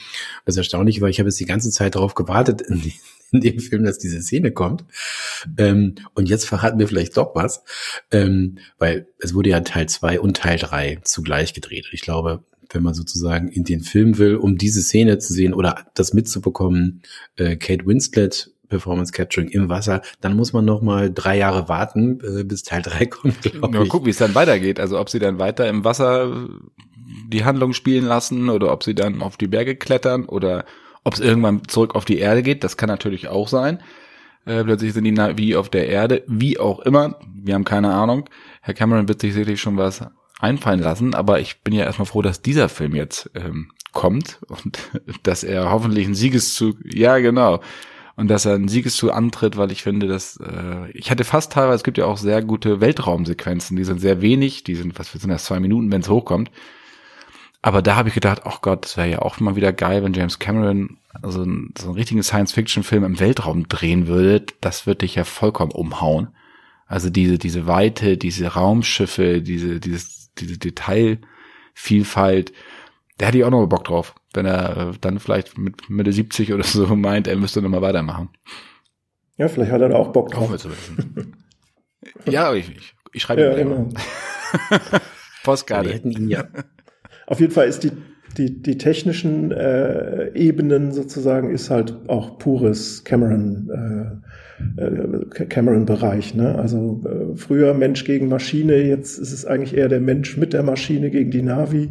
Das 0.46 0.56
ist 0.56 0.60
erstaunlich, 0.60 1.02
weil 1.02 1.12
ich 1.12 1.20
habe 1.20 1.30
jetzt 1.30 1.40
die 1.40 1.46
ganze 1.46 1.72
Zeit 1.72 1.96
darauf 1.96 2.16
gewartet, 2.16 2.62
in, 2.62 2.82
die, 2.82 2.96
in 3.32 3.42
dem 3.42 3.60
Film, 3.60 3.84
dass 3.84 4.00
diese 4.00 4.22
Szene 4.22 4.52
kommt. 4.52 4.86
Ähm, 5.58 5.96
und 6.16 6.28
jetzt 6.28 6.46
verraten 6.46 6.80
wir 6.80 6.88
vielleicht 6.88 7.16
doch 7.16 7.36
was, 7.36 7.64
ähm, 8.12 8.58
weil 8.80 9.08
es 9.20 9.34
wurde 9.34 9.50
ja 9.50 9.60
Teil 9.62 9.88
zwei 9.88 10.20
und 10.20 10.38
Teil 10.38 10.58
drei 10.58 11.00
zugleich 11.04 11.54
gedreht. 11.54 11.86
Und 11.86 11.94
ich 11.94 12.02
glaube, 12.02 12.44
wenn 12.70 12.84
man 12.84 12.94
sozusagen 12.94 13.48
in 13.48 13.64
den 13.64 13.82
Film 13.82 14.18
will, 14.18 14.36
um 14.36 14.58
diese 14.58 14.82
Szene 14.82 15.18
zu 15.18 15.34
sehen 15.34 15.54
oder 15.54 15.88
das 15.96 16.14
mitzubekommen, 16.14 17.02
äh, 17.36 17.56
Kate 17.56 17.86
Winslet 17.86 18.52
Performance 18.70 19.12
Capturing 19.12 19.50
im 19.50 19.68
Wasser, 19.68 20.02
dann 20.22 20.36
muss 20.36 20.54
man 20.54 20.64
noch 20.64 20.82
mal 20.82 21.12
drei 21.12 21.38
Jahre 21.38 21.68
warten, 21.68 22.20
äh, 22.22 22.44
bis 22.44 22.64
Teil 22.64 22.82
drei 22.82 23.06
kommt. 23.08 23.44
Ja, 23.46 23.68
mal 23.68 23.88
gucken, 23.88 24.06
wie 24.06 24.12
es 24.12 24.18
dann 24.18 24.36
weitergeht. 24.36 24.80
Also 24.80 25.00
ob 25.00 25.10
sie 25.10 25.20
dann 25.20 25.40
weiter 25.40 25.68
im 25.68 25.84
Wasser 25.84 26.48
die 27.28 27.44
Handlung 27.44 27.74
spielen 27.74 28.06
lassen 28.06 28.50
oder 28.50 28.72
ob 28.72 28.84
sie 28.84 28.96
dann 28.96 29.22
auf 29.22 29.38
die 29.38 29.48
Berge 29.48 29.76
klettern 29.76 30.26
oder 30.26 30.66
ob 31.04 31.16
es 31.16 31.20
irgendwann 31.20 31.68
zurück 31.68 31.96
auf 31.96 32.06
die 32.06 32.20
Erde 32.20 32.44
geht. 32.44 32.64
Das 32.64 32.78
kann 32.78 32.90
natürlich 32.90 33.28
auch 33.28 33.48
sein. 33.48 33.80
Äh, 34.46 34.64
plötzlich 34.64 34.94
sind 34.94 35.04
die 35.04 35.18
wie 35.38 35.56
auf 35.56 35.70
der 35.70 35.88
Erde, 35.88 36.24
wie 36.28 36.60
auch 36.60 36.80
immer. 36.80 37.20
Wir 37.34 37.56
haben 37.56 37.66
keine 37.66 37.94
Ahnung. 37.94 38.30
Herr 38.62 38.74
Cameron 38.74 39.08
wird 39.08 39.22
sich 39.22 39.34
sicherlich 39.34 39.60
schon 39.60 39.78
was 39.78 40.04
einfallen 40.40 40.80
lassen, 40.80 41.14
aber 41.14 41.40
ich 41.40 41.62
bin 41.62 41.74
ja 41.74 41.84
erstmal 41.84 42.06
froh, 42.06 42.22
dass 42.22 42.42
dieser 42.42 42.70
Film 42.70 42.96
jetzt 42.96 43.30
ähm, 43.36 43.72
kommt 43.92 44.40
und 44.48 44.80
dass 45.24 45.44
er 45.44 45.70
hoffentlich 45.72 46.06
einen 46.06 46.16
Siegeszug, 46.16 46.78
ja 46.84 47.20
genau, 47.20 47.62
und 48.16 48.28
dass 48.28 48.46
er 48.46 48.56
einen 48.56 48.68
Siegeszug 48.68 49.14
antritt, 49.14 49.58
weil 49.58 49.72
ich 49.72 49.84
finde, 49.84 50.08
dass 50.08 50.38
äh, 50.38 50.90
ich 50.94 51.12
hatte 51.12 51.24
fast 51.24 51.54
teilweise, 51.54 51.76
es 51.76 51.84
gibt 51.84 51.98
ja 51.98 52.06
auch 52.06 52.18
sehr 52.18 52.42
gute 52.42 52.82
Weltraumsequenzen, 52.82 53.78
die 53.78 53.84
sind 53.84 54.02
sehr 54.02 54.22
wenig, 54.22 54.64
die 54.64 54.76
sind, 54.76 54.98
was 54.98 55.12
sind 55.12 55.30
das, 55.30 55.46
zwei 55.46 55.60
Minuten, 55.60 55.92
wenn 55.92 56.02
es 56.02 56.10
hochkommt. 56.10 56.52
Aber 57.62 57.82
da 57.82 57.96
habe 57.96 58.10
ich 58.10 58.16
gedacht, 58.16 58.42
ach 58.46 58.62
Gott, 58.62 58.86
das 58.86 58.98
wäre 58.98 59.10
ja 59.10 59.20
auch 59.20 59.40
mal 59.40 59.56
wieder 59.56 59.74
geil, 59.74 60.04
wenn 60.04 60.14
James 60.14 60.40
Cameron 60.40 60.98
also 61.22 61.44
so 61.44 61.44
einen 61.44 61.96
richtigen 61.96 62.24
Science-Fiction-Film 62.24 63.04
im 63.04 63.20
Weltraum 63.20 63.68
drehen 63.68 64.08
würde. 64.08 64.46
Das 64.62 64.86
würde 64.86 65.00
dich 65.00 65.16
ja 65.16 65.24
vollkommen 65.24 65.72
umhauen. 65.72 66.30
Also 66.88 67.10
diese, 67.10 67.38
diese 67.38 67.68
Weite, 67.68 68.18
diese 68.18 68.48
Raumschiffe, 68.48 69.42
diese, 69.42 69.80
dieses 69.80 70.19
diese 70.40 70.58
Detailvielfalt, 70.58 72.54
der 73.20 73.28
hätte 73.28 73.38
ich 73.38 73.44
auch 73.44 73.50
noch 73.50 73.66
Bock 73.68 73.84
drauf, 73.84 74.16
wenn 74.34 74.46
er 74.46 74.78
äh, 74.78 74.92
dann 75.02 75.20
vielleicht 75.20 75.58
mit 75.58 75.90
Mitte 75.90 76.14
70 76.14 76.54
oder 76.54 76.64
so 76.64 76.86
meint, 76.96 77.28
er 77.28 77.36
müsste 77.36 77.62
noch 77.62 77.70
mal 77.70 77.82
weitermachen. 77.82 78.30
Ja, 79.38 79.48
vielleicht 79.48 79.72
hat 79.72 79.82
er 79.82 79.90
da 79.90 79.96
auch 79.96 80.12
Bock 80.12 80.32
drauf. 80.32 80.52
ja, 82.26 82.54
ich, 82.54 82.70
ich, 82.76 82.96
ich 83.14 83.22
schreibe 83.22 83.42
ja, 83.42 83.54
genau. 83.56 83.90
Postkarte. 85.44 85.94
hätten 85.94 86.12
ihn 86.12 86.28
ja. 86.28 86.46
Auf 87.28 87.40
jeden 87.40 87.54
Fall 87.54 87.68
ist 87.68 87.84
die, 87.84 87.92
die, 88.40 88.62
die 88.62 88.78
technischen 88.78 89.52
äh, 89.52 90.30
Ebenen 90.34 90.94
sozusagen 90.94 91.52
ist 91.52 91.70
halt 91.70 91.94
auch 92.08 92.38
pures 92.38 93.04
Cameron 93.04 93.70
äh, 93.70 94.82
äh, 94.82 95.46
Cameron-Bereich. 95.46 96.36
Ne? 96.36 96.56
Also 96.56 97.04
äh, 97.06 97.38
früher 97.38 97.74
Mensch 97.74 98.06
gegen 98.06 98.30
Maschine, 98.30 98.78
jetzt 98.78 99.18
ist 99.18 99.34
es 99.34 99.46
eigentlich 99.46 99.76
eher 99.76 99.90
der 99.90 100.00
Mensch 100.00 100.38
mit 100.38 100.54
der 100.54 100.64
Maschine 100.64 101.10
gegen 101.10 101.32
die 101.32 101.42
Navi. 101.42 101.90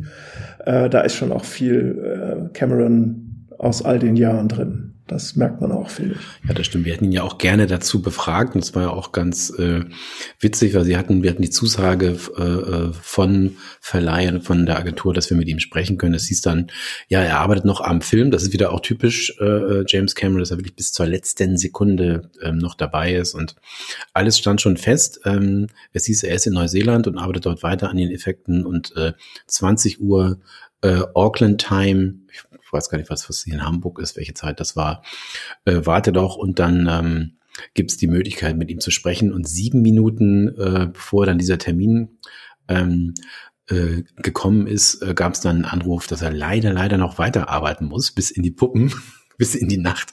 Äh, 0.65 0.89
da 0.89 1.03
ist 1.03 1.15
schon 1.15 1.33
auch 1.33 1.45
viel 1.45 1.99
äh, 2.03 2.53
Cameron 2.55 3.47
aus 3.59 3.85
all 3.85 3.99
den 3.99 4.17
Jahren 4.17 4.49
drin. 4.49 4.78
Das 5.09 5.37
merkt 5.37 5.61
man 5.63 5.73
auch, 5.73 5.89
finde 5.89 6.17
ich. 6.17 6.49
Ja, 6.49 6.55
das 6.55 6.67
stimmt. 6.67 6.85
Wir 6.85 6.93
hätten 6.93 7.07
ihn 7.07 7.13
ja 7.13 7.23
auch 7.23 7.39
gerne 7.39 7.67
dazu 7.67 8.03
befragt 8.03 8.55
und 8.55 8.63
es 8.63 8.75
war 8.75 8.83
ja 8.83 8.91
auch 8.91 9.11
ganz 9.13 9.51
äh, 9.59 9.87
witzig, 10.39 10.75
weil 10.75 10.85
sie 10.85 10.99
hatten, 10.99 11.23
wir 11.23 11.31
hatten 11.31 11.43
die 11.43 11.51
Zusage 11.51 12.19
äh, 12.37 12.43
äh 12.43 12.93
von 12.93 13.57
Verleihen, 13.81 14.43
von 14.43 14.67
der 14.67 14.79
Agentur, 14.79 15.15
dass 15.15 15.31
wir 15.31 15.37
mit 15.37 15.49
ihm 15.49 15.61
sprechen 15.61 15.97
können. 15.97 16.15
Es 16.15 16.27
hieß 16.27 16.43
dann, 16.43 16.71
ja, 17.09 17.23
er 17.23 17.41
arbeitet 17.41 17.65
noch 17.65 17.81
am 17.81 18.03
Film. 18.03 18.31
Das 18.31 18.43
ist 18.43 18.53
wieder 18.53 18.71
auch 18.71 18.81
typisch 18.81 19.35
äh, 19.41 19.45
äh 19.45 19.85
James 19.89 20.15
Cameron, 20.15 20.41
dass 20.41 20.51
er 20.51 20.59
wirklich 20.59 20.77
bis 20.77 20.93
zur 20.93 21.07
letzten 21.07 21.57
Sekunde 21.57 22.31
ähm, 22.43 22.59
noch 22.59 22.75
dabei 22.75 23.15
ist 23.15 23.35
und 23.35 23.57
alles 24.13 24.39
stand 24.39 24.61
schon 24.61 24.77
fest. 24.77 25.21
Ähm, 25.25 25.69
es 25.95 26.05
hieß, 26.05 26.23
er 26.23 26.35
ist 26.35 26.47
in 26.47 26.53
Neuseeland 26.53 27.07
und 27.07 27.17
arbeitet 27.17 27.47
dort 27.47 27.63
weiter 27.63 27.89
an 27.89 27.97
den 27.97 28.11
Effekten 28.11 28.67
und 28.67 28.95
äh, 28.97 29.15
20 29.47 30.03
Uhr 30.03 30.39
äh, 30.83 31.01
Auckland 31.15 31.61
Time, 31.61 32.21
ich 32.33 32.45
ich 32.69 32.73
weiß 32.73 32.91
gar 32.91 32.99
nicht, 32.99 33.09
was, 33.09 33.29
was 33.29 33.45
hier 33.45 33.55
in 33.55 33.65
Hamburg 33.65 33.99
ist, 33.99 34.17
welche 34.17 34.35
Zeit 34.35 34.61
das 34.61 34.77
war, 34.77 35.03
äh, 35.65 35.81
warte 35.85 36.13
doch 36.13 36.37
und 36.37 36.59
dann 36.59 36.87
ähm, 36.87 37.39
gibt 37.73 37.91
es 37.91 37.97
die 37.97 38.07
Möglichkeit, 38.07 38.57
mit 38.57 38.71
ihm 38.71 38.79
zu 38.79 38.91
sprechen. 38.91 39.33
Und 39.33 39.49
sieben 39.49 39.81
Minuten 39.83 40.49
äh, 40.59 40.89
bevor 40.93 41.25
dann 41.27 41.39
dieser 41.39 41.59
Termin 41.59 42.19
ähm, 42.69 43.15
äh, 43.69 44.03
gekommen 44.17 44.67
ist, 44.67 45.03
äh, 45.03 45.15
gab 45.15 45.33
es 45.33 45.41
dann 45.41 45.57
einen 45.57 45.65
Anruf, 45.65 46.07
dass 46.07 46.23
er 46.23 46.31
leider, 46.31 46.73
leider 46.73 46.99
noch 46.99 47.19
weiterarbeiten 47.19 47.87
muss, 47.87 48.13
bis 48.13 48.31
in 48.31 48.43
die 48.43 48.51
Puppen, 48.51 48.93
bis 49.39 49.55
in 49.55 49.69
die 49.69 49.79
Nacht. 49.79 50.13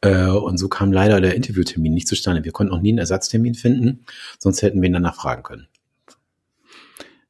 Äh, 0.00 0.26
und 0.26 0.58
so 0.58 0.68
kam 0.68 0.92
leider 0.92 1.20
der 1.20 1.34
Interviewtermin 1.34 1.94
nicht 1.94 2.08
zustande. 2.08 2.44
Wir 2.44 2.52
konnten 2.52 2.72
auch 2.72 2.80
nie 2.80 2.90
einen 2.90 2.98
Ersatztermin 2.98 3.54
finden, 3.54 4.04
sonst 4.38 4.62
hätten 4.62 4.80
wir 4.80 4.88
ihn 4.88 4.92
danach 4.94 5.16
fragen 5.16 5.42
können. 5.42 5.68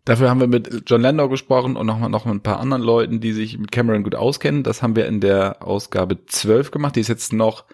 Dafür 0.09 0.31
haben 0.31 0.40
wir 0.40 0.47
mit 0.47 0.85
John 0.87 1.03
Landau 1.03 1.29
gesprochen 1.29 1.77
und 1.77 1.87
noch, 1.87 1.99
noch 2.09 2.25
mit 2.25 2.37
ein 2.37 2.42
paar 2.42 2.61
anderen 2.61 2.83
Leuten, 2.83 3.21
die 3.21 3.35
sich 3.35 3.59
mit 3.59 3.71
Cameron 3.71 4.05
gut 4.05 4.14
auskennen. 4.14 4.62
Das 4.62 4.83
haben 4.83 4.97
wir 4.97 5.07
in 5.07 5.21
der 5.21 5.62
Ausgabe 5.62 6.25
12 6.25 6.71
gemacht. 6.71 6.97
Die 6.97 7.01
ist 7.01 7.09
jetzt 7.09 7.35
noch 7.35 7.66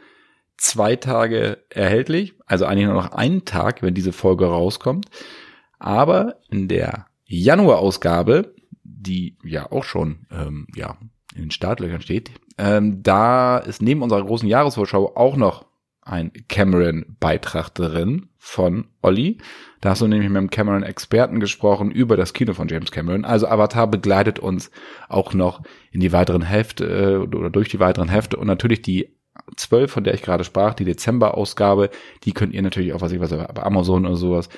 zwei 0.56 0.96
Tage 0.96 1.58
erhältlich, 1.70 2.34
also 2.44 2.66
eigentlich 2.66 2.86
nur 2.86 2.94
noch 2.94 3.12
einen 3.12 3.44
Tag, 3.44 3.82
wenn 3.82 3.94
diese 3.94 4.12
Folge 4.12 4.46
rauskommt. 4.46 5.06
Aber 5.78 6.40
in 6.50 6.66
der 6.66 7.06
Januar-Ausgabe, 7.26 8.52
die 8.82 9.36
ja 9.44 9.70
auch 9.70 9.84
schon 9.84 10.26
ähm, 10.32 10.66
ja 10.74 10.96
in 11.36 11.42
den 11.42 11.50
Startlöchern 11.52 12.00
steht, 12.00 12.32
ähm, 12.58 13.00
da 13.04 13.58
ist 13.58 13.80
neben 13.80 14.02
unserer 14.02 14.24
großen 14.24 14.48
Jahresvorschau 14.48 15.14
auch 15.14 15.36
noch 15.36 15.66
ein 16.02 16.32
Cameron-Beitrag 16.48 17.68
drin 17.68 18.30
von 18.44 18.88
Olli. 19.00 19.38
Da 19.80 19.90
hast 19.90 20.02
du 20.02 20.06
nämlich 20.06 20.28
mit 20.28 20.36
einem 20.36 20.50
Cameron-Experten 20.50 21.40
gesprochen 21.40 21.90
über 21.90 22.14
das 22.18 22.34
Kino 22.34 22.52
von 22.52 22.68
James 22.68 22.90
Cameron. 22.90 23.24
Also 23.24 23.48
Avatar 23.48 23.86
begleitet 23.86 24.38
uns 24.38 24.70
auch 25.08 25.32
noch 25.32 25.62
in 25.92 26.00
die 26.00 26.12
weiteren 26.12 26.42
Hefte 26.42 26.84
äh, 26.84 27.16
oder 27.16 27.48
durch 27.48 27.70
die 27.70 27.80
weiteren 27.80 28.10
Hefte 28.10 28.36
und 28.36 28.46
natürlich 28.46 28.82
die 28.82 29.16
12, 29.56 29.90
von 29.90 30.04
der 30.04 30.12
ich 30.12 30.20
gerade 30.20 30.44
sprach, 30.44 30.74
die 30.74 30.84
Dezember-Ausgabe, 30.84 31.88
die 32.24 32.32
könnt 32.32 32.52
ihr 32.52 32.60
natürlich 32.60 32.92
auch, 32.92 33.00
was 33.00 33.12
ich 33.12 33.20
weiß, 33.20 33.30
bei 33.30 33.62
Amazon 33.62 34.04
oder 34.04 34.16
sowas 34.16 34.50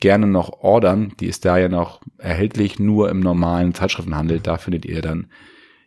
gerne 0.00 0.26
noch 0.26 0.60
ordern. 0.60 1.12
Die 1.20 1.26
ist 1.26 1.44
da 1.44 1.58
ja 1.58 1.68
noch 1.68 2.00
erhältlich, 2.16 2.78
nur 2.78 3.10
im 3.10 3.20
normalen 3.20 3.74
Zeitschriftenhandel. 3.74 4.40
Da 4.40 4.56
findet 4.56 4.86
ihr 4.86 5.02
dann 5.02 5.28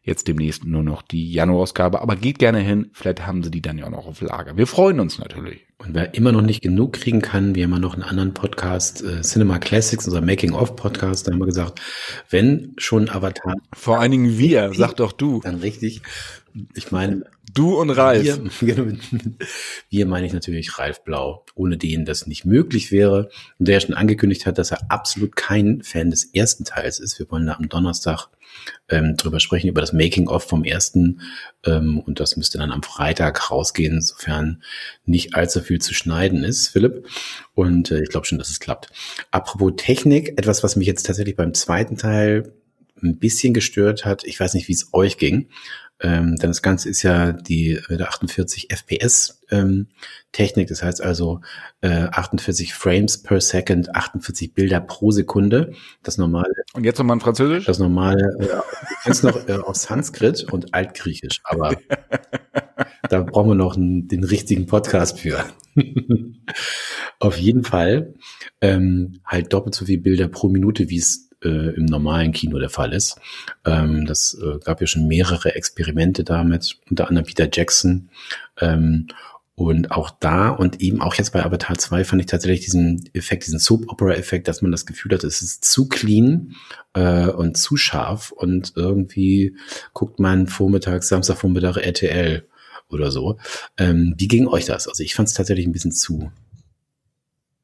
jetzt 0.08 0.28
demnächst 0.28 0.64
nur 0.66 0.84
noch 0.84 1.02
die 1.02 1.32
Januarausgabe. 1.32 2.02
Aber 2.02 2.16
geht 2.16 2.40
gerne 2.40 2.60
hin, 2.60 2.90
vielleicht 2.94 3.28
haben 3.28 3.44
sie 3.44 3.52
die 3.52 3.62
dann 3.62 3.78
ja 3.78 3.86
auch 3.86 3.92
noch 3.92 4.08
auf 4.08 4.22
Lager. 4.22 4.58
Wir 4.58 4.66
freuen 4.66 5.00
uns 5.00 5.20
natürlich. 5.20 5.66
Und 5.78 5.94
wer 5.94 6.16
immer 6.16 6.32
noch 6.32 6.42
nicht 6.42 6.62
genug 6.62 6.94
kriegen 6.94 7.22
kann, 7.22 7.54
wir 7.54 7.66
haben 7.66 7.74
ja 7.74 7.80
noch 7.80 7.94
einen 7.94 8.04
anderen 8.04 8.34
Podcast, 8.34 9.04
äh, 9.04 9.22
Cinema 9.22 9.60
Classics, 9.60 10.08
unser 10.08 10.22
Making-of-Podcast, 10.22 11.28
da 11.28 11.34
haben 11.34 11.40
wir 11.40 11.46
gesagt, 11.46 11.82
wenn 12.30 12.74
schon 12.78 13.10
Avatar. 13.10 13.54
Vor 13.74 14.00
allen 14.00 14.12
Dingen 14.12 14.38
wir, 14.40 14.74
sag 14.74 14.96
doch 14.96 15.12
du. 15.12 15.42
Dann 15.42 15.58
richtig. 15.58 16.02
Ich 16.74 16.92
meine, 16.92 17.26
Du 17.54 17.80
und 17.80 17.90
Ralf. 17.90 18.24
Wir, 18.24 18.42
genau, 18.62 18.98
wir 19.90 20.06
meine 20.06 20.28
ich 20.28 20.34
natürlich 20.34 20.78
Ralf 20.78 21.04
Blau, 21.04 21.46
ohne 21.56 21.78
den 21.78 22.06
das 22.06 22.28
nicht 22.28 22.46
möglich 22.46 22.92
wäre. 22.92 23.30
Und 23.58 23.68
der 23.68 23.80
schon 23.80 23.96
angekündigt 23.96 24.46
hat, 24.46 24.58
dass 24.58 24.72
er 24.72 24.92
absolut 24.92 25.36
kein 25.36 25.82
Fan 25.82 26.10
des 26.10 26.26
ersten 26.26 26.66
Teils 26.66 27.00
ist. 27.00 27.20
Wir 27.20 27.30
wollen 27.32 27.46
da 27.46 27.54
am 27.54 27.70
Donnerstag 27.70 28.28
ähm, 28.90 29.16
drüber 29.16 29.40
sprechen, 29.40 29.70
über 29.70 29.82
das 29.82 29.94
Making-of 29.94 30.44
vom 30.44 30.64
ersten. 30.64 31.22
Ähm, 31.66 32.00
und 32.00 32.20
das 32.20 32.36
müsste 32.36 32.58
dann 32.58 32.72
am 32.72 32.84
Freitag 32.84 33.50
rausgehen, 33.50 34.02
sofern 34.02 34.62
nicht 35.06 35.36
allzu 35.36 35.62
viel 35.62 35.80
zu 35.80 35.94
schneiden 35.94 36.44
ist, 36.44 36.68
Philipp. 36.68 37.08
Und 37.54 37.92
äh, 37.92 38.04
ich 38.04 38.10
glaube 38.10 38.26
schon, 38.26 38.38
dass 38.38 38.50
es 38.50 38.60
klappt. 38.60 38.90
Apropos 39.32 39.74
Technik, 39.78 40.38
etwas, 40.38 40.64
was 40.64 40.76
mich 40.76 40.88
jetzt 40.88 41.06
tatsächlich 41.06 41.36
beim 41.36 41.54
zweiten 41.54 41.98
Teil 41.98 42.54
ein 43.02 43.18
bisschen 43.18 43.54
gestört 43.54 44.06
hat. 44.06 44.24
Ich 44.24 44.40
weiß 44.40 44.54
nicht, 44.54 44.68
wie 44.68 44.74
es 44.74 44.94
euch 44.94 45.18
ging. 45.18 45.50
Ähm, 46.00 46.36
denn 46.36 46.52
das 46.52 46.62
Ganze 46.62 46.90
ist 46.90 47.02
ja 47.02 47.32
die 47.32 47.72
äh, 47.90 48.02
48 48.02 48.70
FPS 48.72 49.42
ähm, 49.50 49.88
Technik, 50.32 50.68
das 50.68 50.84
heißt 50.84 51.02
also 51.02 51.42
äh, 51.82 51.90
48 51.90 52.74
Frames 52.74 53.24
per 53.24 53.42
Second, 53.42 53.96
48 53.96 54.54
Bilder 54.54 54.80
pro 54.80 55.12
Sekunde. 55.12 55.74
Das 56.04 56.18
normale. 56.18 56.54
Und 56.74 56.84
jetzt 56.84 57.00
nochmal 57.00 57.18
in 57.18 57.22
Französisch? 57.22 57.66
Das 57.66 57.80
normale, 57.80 58.36
äh, 58.40 59.08
jetzt 59.08 59.24
noch 59.24 59.48
äh, 59.48 59.54
auf 59.54 59.76
Sanskrit 59.76 60.44
und 60.52 60.74
Altgriechisch, 60.76 61.42
aber 61.44 61.76
da 63.10 63.22
brauchen 63.22 63.50
wir 63.50 63.56
noch 63.56 63.76
einen, 63.76 64.08
den 64.08 64.24
richtigen 64.24 64.68
Podcast 64.68 65.20
für. 65.20 65.46
auf 67.20 67.38
jeden 67.38 67.64
Fall 67.64 68.14
ähm, 68.62 69.22
halt 69.26 69.54
doppelt 69.54 69.76
so 69.76 69.86
viele 69.86 70.02
Bilder 70.02 70.28
pro 70.28 70.50
Minute, 70.50 70.90
wie 70.90 70.98
es 70.98 71.27
äh, 71.44 71.76
im 71.76 71.86
normalen 71.86 72.32
Kino 72.32 72.60
der 72.60 72.70
Fall 72.70 72.94
ist. 72.94 73.20
Ähm, 73.66 74.06
das 74.06 74.38
äh, 74.42 74.60
gab 74.60 74.82
ja 74.82 74.88
schon 74.88 75.08
mehrere 75.08 75.56
Experimente 75.56 76.24
damit, 76.24 76.80
unter 76.90 77.08
anderem 77.08 77.26
Peter 77.26 77.50
Jackson. 77.52 78.10
Ähm, 78.60 79.08
und 79.60 79.90
auch 79.90 80.12
da 80.12 80.50
und 80.50 80.82
eben 80.82 81.02
auch 81.02 81.16
jetzt 81.16 81.34
bei 81.34 81.44
Avatar 81.44 81.76
2 81.76 82.04
fand 82.04 82.22
ich 82.22 82.28
tatsächlich 82.28 82.60
diesen 82.60 83.10
Effekt, 83.14 83.48
diesen 83.48 83.58
Soap-Opera-Effekt, 83.58 84.48
dass 84.48 84.62
man 84.62 84.72
das 84.72 84.86
Gefühl 84.86 85.14
hat, 85.14 85.24
es 85.24 85.42
ist 85.42 85.66
zu 85.66 85.88
clean 85.88 86.54
äh, 86.94 87.26
und 87.26 87.58
zu 87.58 87.76
scharf 87.76 88.32
und 88.32 88.74
irgendwie 88.76 89.58
guckt 89.94 90.20
man 90.20 90.46
vormittags, 90.46 91.08
Samstagvormittag 91.08 91.78
RTL 91.78 92.48
oder 92.90 93.10
so. 93.10 93.40
Ähm, 93.78 94.14
wie 94.18 94.28
ging 94.28 94.48
euch 94.48 94.66
das? 94.66 94.88
Also 94.88 95.02
ich 95.02 95.16
fand 95.16 95.28
es 95.28 95.34
tatsächlich 95.34 95.66
ein 95.66 95.72
bisschen 95.72 95.92
zu 95.92 96.32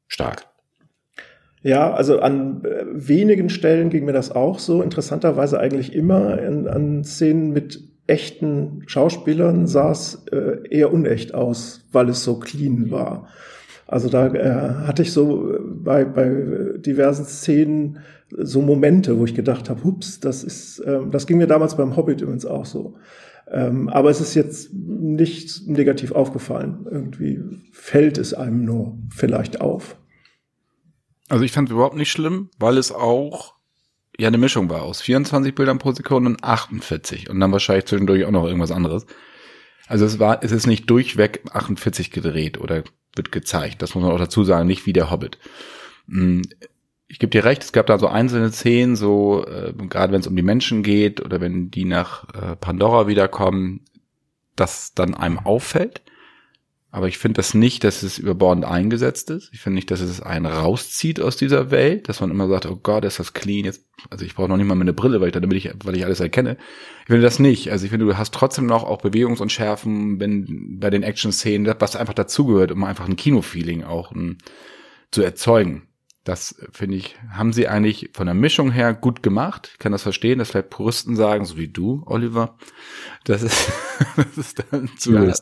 stark. 0.08 0.48
Ja, 1.64 1.94
also 1.94 2.20
an 2.20 2.62
äh, 2.62 2.84
wenigen 2.92 3.48
Stellen 3.48 3.88
ging 3.88 4.04
mir 4.04 4.12
das 4.12 4.30
auch 4.30 4.58
so. 4.58 4.82
Interessanterweise 4.82 5.58
eigentlich 5.58 5.94
immer 5.94 6.38
in, 6.38 6.68
an 6.68 7.04
Szenen 7.04 7.54
mit 7.54 7.82
echten 8.06 8.82
Schauspielern 8.86 9.66
sah 9.66 9.90
es 9.90 10.26
äh, 10.30 10.58
eher 10.68 10.92
unecht 10.92 11.32
aus, 11.32 11.86
weil 11.90 12.10
es 12.10 12.22
so 12.22 12.38
clean 12.38 12.90
war. 12.90 13.28
Also 13.86 14.10
da 14.10 14.26
äh, 14.26 14.86
hatte 14.86 15.00
ich 15.00 15.12
so 15.12 15.54
äh, 15.54 15.58
bei, 15.62 16.04
bei 16.04 16.30
diversen 16.76 17.24
Szenen 17.24 17.98
so 18.28 18.60
Momente, 18.60 19.18
wo 19.18 19.24
ich 19.24 19.34
gedacht 19.34 19.70
habe, 19.70 19.84
hups, 19.84 20.20
das 20.20 20.44
ist, 20.44 20.80
äh, 20.80 20.98
das 21.10 21.26
ging 21.26 21.38
mir 21.38 21.46
damals 21.46 21.78
beim 21.78 21.96
Hobbit 21.96 22.20
übrigens 22.20 22.44
auch 22.44 22.66
so. 22.66 22.96
Ähm, 23.50 23.88
aber 23.88 24.10
es 24.10 24.20
ist 24.20 24.34
jetzt 24.34 24.74
nicht 24.74 25.66
negativ 25.66 26.12
aufgefallen. 26.12 26.86
Irgendwie 26.90 27.40
fällt 27.72 28.18
es 28.18 28.34
einem 28.34 28.66
nur 28.66 28.98
vielleicht 29.08 29.62
auf. 29.62 29.96
Also 31.28 31.44
ich 31.44 31.52
fand 31.52 31.68
es 31.68 31.72
überhaupt 31.72 31.96
nicht 31.96 32.10
schlimm, 32.10 32.50
weil 32.58 32.78
es 32.78 32.92
auch 32.92 33.54
ja 34.18 34.28
eine 34.28 34.38
Mischung 34.38 34.70
war 34.70 34.82
aus 34.82 35.00
24 35.00 35.54
Bildern 35.54 35.78
pro 35.78 35.92
Sekunde 35.92 36.30
und 36.30 36.44
48 36.44 37.30
und 37.30 37.40
dann 37.40 37.52
wahrscheinlich 37.52 37.86
zwischendurch 37.86 38.24
auch 38.24 38.30
noch 38.30 38.44
irgendwas 38.44 38.70
anderes. 38.70 39.06
Also 39.86 40.04
es 40.04 40.18
war, 40.18 40.42
es 40.42 40.52
ist 40.52 40.66
nicht 40.66 40.88
durchweg 40.88 41.42
48 41.52 42.10
gedreht 42.10 42.58
oder 42.58 42.84
wird 43.16 43.32
gezeigt. 43.32 43.82
Das 43.82 43.94
muss 43.94 44.04
man 44.04 44.12
auch 44.12 44.18
dazu 44.18 44.44
sagen, 44.44 44.66
nicht 44.66 44.86
wie 44.86 44.92
der 44.92 45.10
Hobbit. 45.10 45.38
Hm, 46.08 46.42
ich 47.06 47.18
gebe 47.18 47.30
dir 47.30 47.44
recht, 47.44 47.62
es 47.62 47.72
gab 47.72 47.86
da 47.86 47.98
so 47.98 48.08
einzelne 48.08 48.50
Szenen, 48.50 48.96
so 48.96 49.46
äh, 49.46 49.72
gerade 49.88 50.12
wenn 50.12 50.20
es 50.20 50.26
um 50.26 50.36
die 50.36 50.42
Menschen 50.42 50.82
geht 50.82 51.20
oder 51.20 51.40
wenn 51.40 51.70
die 51.70 51.84
nach 51.84 52.24
äh, 52.34 52.56
Pandora 52.56 53.06
wiederkommen, 53.06 53.84
dass 54.56 54.94
dann 54.94 55.14
einem 55.14 55.38
auffällt. 55.38 56.02
Aber 56.94 57.08
ich 57.08 57.18
finde 57.18 57.38
das 57.38 57.54
nicht, 57.54 57.82
dass 57.82 58.04
es 58.04 58.18
überbordend 58.18 58.64
eingesetzt 58.64 59.28
ist. 59.28 59.50
Ich 59.52 59.58
finde 59.58 59.74
nicht, 59.74 59.90
dass 59.90 59.98
es 59.98 60.20
einen 60.20 60.46
rauszieht 60.46 61.20
aus 61.20 61.36
dieser 61.36 61.72
Welt, 61.72 62.08
dass 62.08 62.20
man 62.20 62.30
immer 62.30 62.46
sagt, 62.46 62.66
oh 62.66 62.78
Gott, 62.80 63.04
ist 63.04 63.18
das 63.18 63.32
clean. 63.32 63.64
Jetzt, 63.64 63.84
also 64.10 64.24
ich 64.24 64.36
brauche 64.36 64.48
noch 64.48 64.56
nicht 64.56 64.68
mal 64.68 64.76
meine 64.76 64.92
Brille, 64.92 65.20
weil 65.20 65.26
ich, 65.26 65.32
damit 65.32 65.52
ich, 65.54 65.72
weil 65.82 65.96
ich 65.96 66.04
alles 66.04 66.20
erkenne. 66.20 66.56
Ich 67.00 67.06
finde 67.06 67.22
das 67.22 67.40
nicht. 67.40 67.72
Also 67.72 67.84
ich 67.84 67.90
finde, 67.90 68.06
du 68.06 68.16
hast 68.16 68.32
trotzdem 68.32 68.66
noch 68.66 68.84
auch 68.84 69.02
Bewegungsunschärfen, 69.02 70.20
wenn 70.20 70.78
bei 70.78 70.88
den 70.88 71.02
Action-Szenen, 71.02 71.74
was 71.80 71.96
einfach 71.96 72.14
dazugehört, 72.14 72.70
um 72.70 72.84
einfach 72.84 73.08
ein 73.08 73.16
Kinofeeling 73.16 73.82
auch 73.82 74.12
um, 74.12 74.16
hm, 74.16 74.38
zu 75.10 75.22
erzeugen. 75.22 75.88
Das 76.24 76.56
finde 76.72 76.96
ich, 76.96 77.16
haben 77.30 77.52
sie 77.52 77.68
eigentlich 77.68 78.10
von 78.14 78.26
der 78.26 78.34
Mischung 78.34 78.72
her 78.72 78.94
gut 78.94 79.22
gemacht. 79.22 79.68
Ich 79.72 79.78
kann 79.78 79.92
das 79.92 80.02
verstehen, 80.02 80.38
dass 80.38 80.50
vielleicht 80.50 80.70
Puristen 80.70 81.16
sagen, 81.16 81.44
so 81.44 81.58
wie 81.58 81.68
du, 81.68 82.02
Oliver. 82.06 82.56
Das 83.24 83.42
ist, 83.42 83.70
das 84.16 84.38
ist 84.38 84.64
dann 84.70 84.88
zu. 84.96 85.12
Ja. 85.12 85.34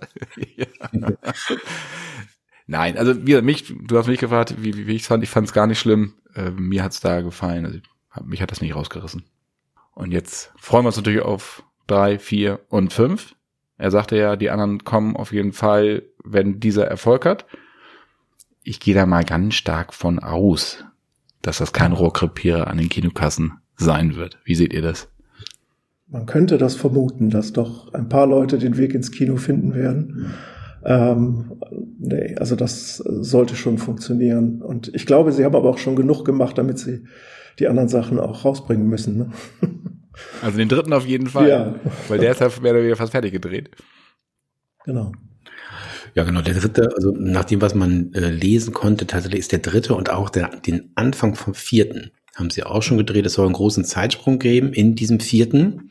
Nein, 2.67 2.99
also 2.99 3.27
wie 3.27 3.41
mich, 3.43 3.73
du 3.81 3.97
hast 3.97 4.09
mich 4.09 4.19
gefragt, 4.19 4.57
wie, 4.59 4.77
wie, 4.77 4.87
wie 4.89 4.97
ich 4.97 5.05
fand. 5.05 5.23
Ich 5.23 5.31
fand 5.31 5.47
es 5.47 5.53
gar 5.53 5.69
nicht 5.69 5.79
schlimm. 5.79 6.15
Äh, 6.35 6.51
mir 6.51 6.83
hat's 6.83 7.01
da 7.01 7.21
gefallen. 7.21 7.65
Also, 7.65 7.79
mich 8.25 8.43
hat 8.43 8.51
das 8.51 8.61
nicht 8.61 8.75
rausgerissen. 8.75 9.25
Und 9.95 10.11
jetzt 10.11 10.53
freuen 10.57 10.85
wir 10.85 10.89
uns 10.89 10.97
natürlich 10.97 11.23
auf 11.23 11.63
drei, 11.87 12.19
vier 12.19 12.61
und 12.69 12.93
fünf. 12.93 13.37
Er 13.79 13.93
sagte 13.93 14.17
ja, 14.17 14.35
die 14.35 14.51
anderen 14.51 14.83
kommen 14.83 15.17
auf 15.17 15.33
jeden 15.33 15.53
Fall, 15.53 16.03
wenn 16.25 16.59
dieser 16.59 16.87
Erfolg 16.87 17.25
hat 17.25 17.47
ich 18.63 18.81
gehe 18.81 18.95
da 18.95 19.07
mal 19.07 19.25
ganz 19.25 19.55
stark 19.55 19.93
von 19.93 20.19
aus, 20.19 20.85
dass 21.43 21.59
das 21.59 21.73
kein 21.73 21.93
Rohrkrepierer 21.93 22.69
an 22.69 22.79
den 22.79 22.89
Kinokassen 22.89 23.55
sein 23.77 24.17
wird. 24.17 24.39
Wie 24.45 24.55
seht 24.55 24.73
ihr 24.73 24.83
das? 24.83 25.09
Man 26.07 26.27
könnte 26.27 26.59
das 26.59 26.77
vermuten, 26.77 27.31
dass 27.31 27.53
doch 27.53 27.93
ein 27.95 28.09
paar 28.09 28.27
Leute 28.27 28.59
den 28.59 28.77
Weg 28.77 28.95
ins 28.95 29.11
Kino 29.11 29.37
finden 29.37 29.75
werden. 29.75 30.35
Ähm, 30.85 31.53
nee, 31.99 32.37
also 32.37 32.55
das 32.55 32.97
sollte 32.97 33.57
schon 33.57 33.79
funktionieren. 33.79 34.61
Und 34.63 34.95
ich 34.95 35.07
glaube, 35.07 35.33
sie 35.33 35.45
haben 35.45 35.57
aber 35.57 35.71
auch 35.71 35.79
schon 35.79 35.97
genug 35.97 36.25
gemacht, 36.25 36.59
damit 36.59 36.79
sie 36.79 37.05
die 37.59 37.69
anderen 37.69 37.89
Sachen 37.89 38.19
auch 38.21 38.45
rausbringen 38.45 38.87
müssen. 38.87 39.17
Ne? 39.17 39.31
Also 40.43 40.59
den 40.59 40.69
dritten 40.69 40.93
auf 40.93 41.07
jeden 41.07 41.29
Fall. 41.29 41.49
Ja. 41.49 41.75
Weil 42.09 42.19
der 42.19 42.33
ist 42.33 42.41
ja 42.41 42.51
mehr 42.61 42.73
oder 42.73 42.81
weniger 42.81 42.97
fast 42.97 43.13
fertig 43.13 43.33
gedreht. 43.33 43.71
Genau. 44.85 45.13
Ja, 46.15 46.25
genau. 46.25 46.43
Der 46.43 46.55
dritte, 46.55 46.91
also 46.95 47.13
nach 47.13 47.45
dem, 47.45 47.61
was 47.61 47.75
man 47.75 48.13
äh, 48.13 48.31
lesen 48.31 48.75
konnte, 48.75 49.07
tatsächlich 49.07 49.41
ist 49.41 49.53
der 49.53 49.61
dritte 49.61 49.95
und 49.95 50.11
auch 50.11 50.31
der, 50.31 50.49
den 50.49 50.93
Anfang 50.95 51.35
vom 51.35 51.55
vierten 51.55 52.13
haben 52.35 52.51
sie 52.51 52.65
auch 52.65 52.83
schon 52.83 52.99
gedreht. 52.99 53.27
Es 53.27 53.35
soll 53.35 53.47
einen 53.47 53.55
großen 53.55 53.85
Zeitsprung 53.85 54.39
geben 54.39 54.73
in 54.73 54.95
diesem 54.95 55.21
vierten. 55.21 55.91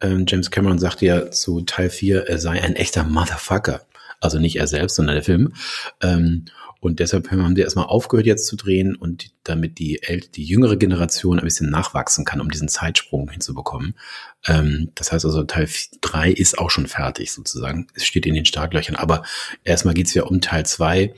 Ähm, 0.00 0.24
James 0.28 0.50
Cameron 0.50 0.78
sagte 0.78 1.06
ja 1.06 1.30
zu 1.30 1.62
Teil 1.62 1.90
4, 1.90 2.28
er 2.28 2.38
sei 2.38 2.62
ein 2.62 2.76
echter 2.76 3.04
Motherfucker. 3.04 3.86
Also 4.20 4.38
nicht 4.38 4.56
er 4.56 4.66
selbst, 4.66 4.96
sondern 4.96 5.16
der 5.16 5.24
Film. 5.24 5.52
Ähm, 6.00 6.44
Und 6.82 6.98
deshalb 6.98 7.30
haben 7.30 7.54
die 7.54 7.60
erstmal 7.60 7.84
aufgehört 7.86 8.26
jetzt 8.26 8.48
zu 8.48 8.56
drehen 8.56 8.96
und 8.96 9.30
damit 9.44 9.78
die, 9.78 10.02
äl 10.02 10.20
die 10.34 10.42
jüngere 10.42 10.74
Generation 10.74 11.38
ein 11.38 11.44
bisschen 11.44 11.70
nachwachsen 11.70 12.24
kann, 12.24 12.40
um 12.40 12.50
diesen 12.50 12.66
Zeitsprung 12.66 13.30
hinzubekommen. 13.30 13.94
Ähm, 14.48 14.90
das 14.96 15.12
heißt 15.12 15.24
also, 15.24 15.44
Teil 15.44 15.68
3 16.00 16.32
ist 16.32 16.58
auch 16.58 16.70
schon 16.70 16.88
fertig 16.88 17.30
sozusagen. 17.30 17.86
Es 17.94 18.04
steht 18.04 18.26
in 18.26 18.34
den 18.34 18.44
Startlöchern. 18.44 18.96
Aber 18.96 19.22
erstmal 19.62 19.94
geht's 19.94 20.12
ja 20.12 20.24
um 20.24 20.40
Teil 20.40 20.66
2. 20.66 21.10
Und 21.10 21.14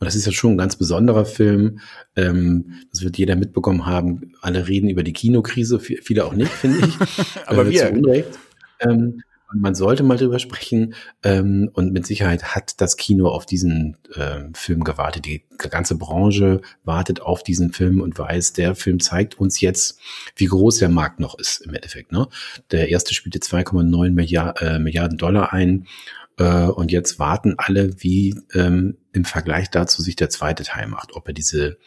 das 0.00 0.14
ist 0.14 0.24
ja 0.24 0.32
schon 0.32 0.52
ein 0.52 0.58
ganz 0.58 0.76
besonderer 0.76 1.26
Film. 1.26 1.80
Ähm, 2.16 2.76
das 2.90 3.02
wird 3.02 3.18
jeder 3.18 3.36
mitbekommen 3.36 3.84
haben. 3.84 4.32
Alle 4.40 4.66
reden 4.66 4.88
über 4.88 5.02
die 5.02 5.12
Kinokrise, 5.12 5.78
viele 5.78 6.24
auch 6.24 6.32
nicht, 6.32 6.50
finde 6.50 6.86
ich. 6.86 6.96
Aber 7.46 7.66
äh, 7.66 7.70
wir. 7.70 7.92
Unrecht. 7.92 8.38
Ähm, 8.80 9.22
man 9.54 9.74
sollte 9.74 10.02
mal 10.02 10.16
drüber 10.16 10.38
sprechen. 10.38 10.94
Ähm, 11.22 11.70
und 11.72 11.92
mit 11.92 12.06
Sicherheit 12.06 12.54
hat 12.54 12.80
das 12.80 12.96
Kino 12.96 13.28
auf 13.28 13.46
diesen 13.46 13.96
äh, 14.14 14.40
Film 14.54 14.84
gewartet. 14.84 15.26
Die 15.26 15.44
ganze 15.58 15.96
Branche 15.96 16.60
wartet 16.84 17.20
auf 17.20 17.42
diesen 17.42 17.72
Film 17.72 18.00
und 18.00 18.18
weiß, 18.18 18.52
der 18.52 18.74
Film 18.74 19.00
zeigt 19.00 19.38
uns 19.38 19.60
jetzt, 19.60 19.98
wie 20.36 20.46
groß 20.46 20.78
der 20.78 20.88
Markt 20.88 21.20
noch 21.20 21.38
ist 21.38 21.60
im 21.62 21.74
Endeffekt. 21.74 22.12
Ne? 22.12 22.28
Der 22.70 22.88
erste 22.88 23.14
spielte 23.14 23.38
2,9 23.38 24.10
Milliard, 24.10 24.60
äh, 24.62 24.78
Milliarden 24.78 25.18
Dollar 25.18 25.52
ein. 25.52 25.86
Äh, 26.38 26.66
und 26.66 26.90
jetzt 26.90 27.18
warten 27.18 27.54
alle, 27.58 28.02
wie 28.02 28.34
ähm, 28.54 28.96
im 29.12 29.24
Vergleich 29.24 29.70
dazu 29.70 30.02
sich 30.02 30.16
der 30.16 30.30
zweite 30.30 30.64
Teil 30.64 30.86
macht, 30.86 31.14
ob 31.14 31.28
er 31.28 31.34
diese 31.34 31.78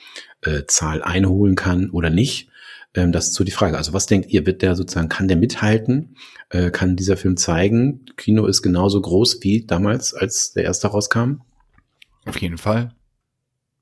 äh, 0.41 0.63
Zahl 0.67 1.01
einholen 1.01 1.55
kann 1.55 1.89
oder 1.89 2.09
nicht. 2.09 2.49
Ähm, 2.95 3.11
das 3.11 3.27
ist 3.27 3.33
so 3.35 3.43
die 3.43 3.51
Frage. 3.51 3.77
Also 3.77 3.93
was 3.93 4.07
denkt 4.07 4.31
ihr, 4.31 4.45
wird 4.45 4.61
der 4.61 4.75
sozusagen, 4.75 5.09
kann 5.09 5.27
der 5.27 5.37
mithalten? 5.37 6.15
Äh, 6.49 6.71
kann 6.71 6.95
dieser 6.95 7.17
Film 7.17 7.37
zeigen, 7.37 8.05
Kino 8.17 8.45
ist 8.45 8.61
genauso 8.61 9.01
groß 9.01 9.39
wie 9.41 9.65
damals, 9.65 10.13
als 10.13 10.53
der 10.53 10.63
erste 10.63 10.87
rauskam? 10.87 11.41
Auf 12.25 12.39
jeden 12.39 12.57
Fall. 12.57 12.95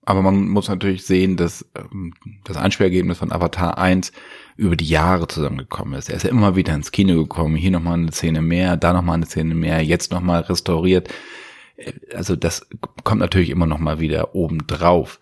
Aber 0.05 0.21
man 0.21 0.49
muss 0.49 0.67
natürlich 0.67 1.05
sehen, 1.05 1.37
dass 1.37 1.65
ähm, 1.75 2.13
das 2.43 2.57
Einspielergebnis 2.57 3.19
von 3.19 3.31
Avatar 3.31 3.77
1 3.77 4.11
über 4.57 4.75
die 4.75 4.87
Jahre 4.87 5.27
zusammengekommen 5.27 5.93
ist. 5.97 6.09
Er 6.09 6.17
ist 6.17 6.23
ja 6.23 6.29
immer 6.29 6.55
wieder 6.55 6.73
ins 6.73 6.91
Kino 6.91 7.15
gekommen, 7.15 7.55
hier 7.55 7.71
nochmal 7.71 7.93
eine 7.93 8.11
Szene 8.11 8.41
mehr, 8.41 8.75
da 8.75 8.91
nochmal 8.91 9.15
eine 9.15 9.25
Szene 9.25 9.55
mehr, 9.55 9.81
jetzt 9.81 10.11
nochmal 10.11 10.41
restauriert. 10.41 11.09
Äh, 11.77 11.93
also 12.13 12.35
das 12.35 12.67
kommt 13.03 13.21
natürlich 13.21 13.49
immer 13.51 13.67
nochmal 13.67 13.99
wieder 13.99 14.35
oben 14.35 14.65
drauf. 14.67 15.19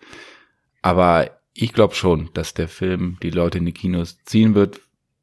Aber 0.80 1.30
ich 1.54 1.72
glaube 1.72 1.94
schon, 1.94 2.30
dass 2.34 2.54
der 2.54 2.68
Film 2.68 3.18
die 3.22 3.30
Leute 3.30 3.58
in 3.58 3.66
die 3.66 3.72
Kinos 3.72 4.18
ziehen 4.24 4.54
wird, 4.54 4.80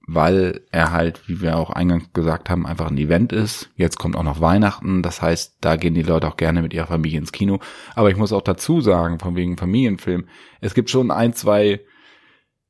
weil 0.07 0.61
er 0.71 0.91
halt, 0.91 1.27
wie 1.27 1.41
wir 1.41 1.57
auch 1.57 1.69
eingangs 1.69 2.11
gesagt 2.13 2.49
haben, 2.49 2.65
einfach 2.65 2.89
ein 2.89 2.97
Event 2.97 3.31
ist. 3.31 3.69
Jetzt 3.75 3.99
kommt 3.99 4.15
auch 4.15 4.23
noch 4.23 4.41
Weihnachten, 4.41 5.03
das 5.03 5.21
heißt, 5.21 5.57
da 5.61 5.75
gehen 5.75 5.93
die 5.93 6.01
Leute 6.01 6.27
auch 6.27 6.37
gerne 6.37 6.61
mit 6.61 6.73
ihrer 6.73 6.87
Familie 6.87 7.19
ins 7.19 7.31
Kino. 7.31 7.59
Aber 7.95 8.09
ich 8.09 8.17
muss 8.17 8.33
auch 8.33 8.41
dazu 8.41 8.81
sagen, 8.81 9.19
von 9.19 9.35
wegen 9.35 9.57
Familienfilm, 9.57 10.27
es 10.61 10.73
gibt 10.73 10.89
schon 10.89 11.11
ein, 11.11 11.33
zwei 11.33 11.81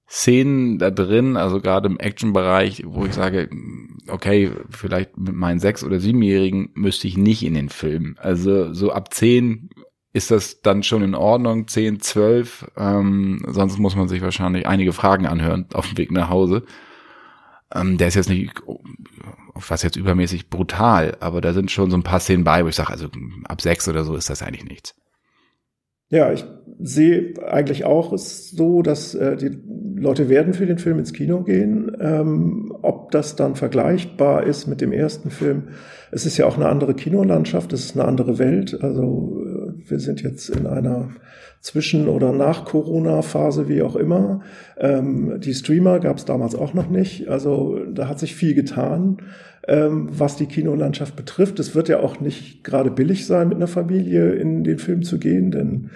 Szenen 0.10 0.80
da 0.80 0.90
drin, 0.90 1.38
also 1.38 1.62
gerade 1.62 1.88
im 1.88 2.00
Action-Bereich, 2.00 2.84
wo 2.88 3.06
ich 3.06 3.14
sage, 3.14 3.50
okay, 4.08 4.52
vielleicht 4.70 5.18
mit 5.18 5.36
meinen 5.36 5.60
sechs- 5.60 5.84
oder 5.84 6.00
siebenjährigen 6.00 6.72
müsste 6.74 7.08
ich 7.08 7.16
nicht 7.16 7.44
in 7.44 7.54
den 7.54 7.70
Film. 7.70 8.16
Also 8.20 8.74
so 8.74 8.92
ab 8.92 9.14
zehn 9.14 9.70
ist 10.12 10.32
das 10.32 10.62
dann 10.62 10.84
schon 10.84 11.04
in 11.04 11.16
Ordnung, 11.16 11.68
10, 11.68 12.00
12. 12.00 12.72
Ähm, 12.78 13.46
sonst 13.48 13.78
muss 13.78 13.96
man 13.96 14.08
sich 14.08 14.22
wahrscheinlich 14.22 14.68
einige 14.68 14.94
Fragen 14.94 15.28
anhören 15.28 15.68
auf 15.74 15.88
dem 15.88 15.98
Weg 15.98 16.12
nach 16.12 16.30
Hause. 16.30 16.64
Ähm, 17.74 17.98
der 17.98 18.08
ist 18.08 18.16
jetzt 18.16 18.30
nicht, 18.30 18.52
was 19.54 19.84
jetzt 19.84 19.96
übermäßig 19.96 20.50
brutal, 20.50 21.16
aber 21.20 21.42
da 21.42 21.54
sind 21.54 21.70
schon 21.70 21.92
so 21.92 21.98
ein 21.98 22.04
paar 22.04 22.20
Szenen 22.20 22.44
bei, 22.44 22.64
wo 22.64 22.70
ich 22.70 22.76
sage, 22.76 22.90
also 22.92 23.08
ab 23.44 23.62
sechs 23.62 23.88
oder 23.88 24.04
so 24.04 24.16
ist 24.16 24.30
das 24.30 24.42
eigentlich 24.42 24.66
nichts. 24.66 24.96
Ja, 26.12 26.32
ich 26.34 26.44
sehe 26.80 27.34
eigentlich 27.46 27.86
auch 27.86 28.12
es 28.14 28.50
so, 28.50 28.82
dass 28.82 29.14
äh, 29.14 29.38
die 29.38 29.60
Leute 29.96 30.28
werden 30.28 30.54
für 30.56 30.66
den 30.66 30.80
Film 30.80 30.98
ins 30.98 31.14
Kino 31.14 31.44
gehen. 31.44 31.96
Ähm, 32.00 32.74
ob 32.82 33.12
das 33.12 33.36
dann 33.36 33.56
vergleichbar 33.56 34.44
ist 34.44 34.66
mit 34.66 34.82
dem 34.82 34.92
ersten 34.92 35.30
Film, 35.30 35.68
es 36.12 36.26
ist 36.26 36.38
ja 36.38 36.48
auch 36.48 36.56
eine 36.56 36.68
andere 36.68 36.96
Kinolandschaft, 36.96 37.74
es 37.74 37.86
ist 37.86 37.96
eine 37.96 38.08
andere 38.08 38.40
Welt. 38.40 38.80
Also 38.82 39.40
wir 39.90 40.00
sind 40.00 40.22
jetzt 40.22 40.50
in 40.50 40.68
einer 40.68 41.10
Zwischen- 41.62 42.08
oder 42.08 42.32
Nach-Corona-Phase, 42.32 43.68
wie 43.68 43.82
auch 43.82 43.96
immer. 43.96 44.42
Ähm, 44.78 45.40
die 45.42 45.54
Streamer 45.54 46.00
gab 46.00 46.18
es 46.18 46.26
damals 46.26 46.56
auch 46.56 46.74
noch 46.74 46.90
nicht. 46.90 47.28
Also 47.28 47.80
da 47.92 48.08
hat 48.08 48.20
sich 48.20 48.36
viel 48.36 48.54
getan, 48.54 49.18
ähm, 49.68 50.10
was 50.12 50.38
die 50.38 50.46
Kinolandschaft 50.46 51.16
betrifft. 51.16 51.60
Es 51.60 51.76
wird 51.76 51.90
ja 51.90 52.00
auch 52.00 52.20
nicht 52.22 52.64
gerade 52.64 52.92
billig 52.92 53.26
sein, 53.26 53.50
mit 53.50 53.58
einer 53.58 53.68
Familie 53.68 54.32
in 54.32 54.64
den 54.64 54.80
Film 54.80 55.04
zu 55.04 55.20
gehen, 55.20 55.52
denn 55.52 55.90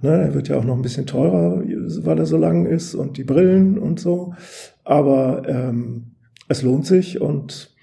ne, 0.00 0.22
er 0.22 0.34
wird 0.34 0.48
ja 0.48 0.56
auch 0.56 0.64
noch 0.64 0.76
ein 0.76 0.82
bisschen 0.82 1.06
teurer, 1.06 1.62
weil 1.62 2.18
er 2.18 2.26
so 2.26 2.38
lang 2.38 2.66
ist 2.66 2.94
und 2.94 3.18
die 3.18 3.24
Brillen 3.24 3.78
und 3.78 4.00
so. 4.00 4.34
Aber 4.82 5.42
ähm, 5.46 6.12
es 6.48 6.62
lohnt 6.62 6.86
sich 6.86 7.20
und 7.20 7.74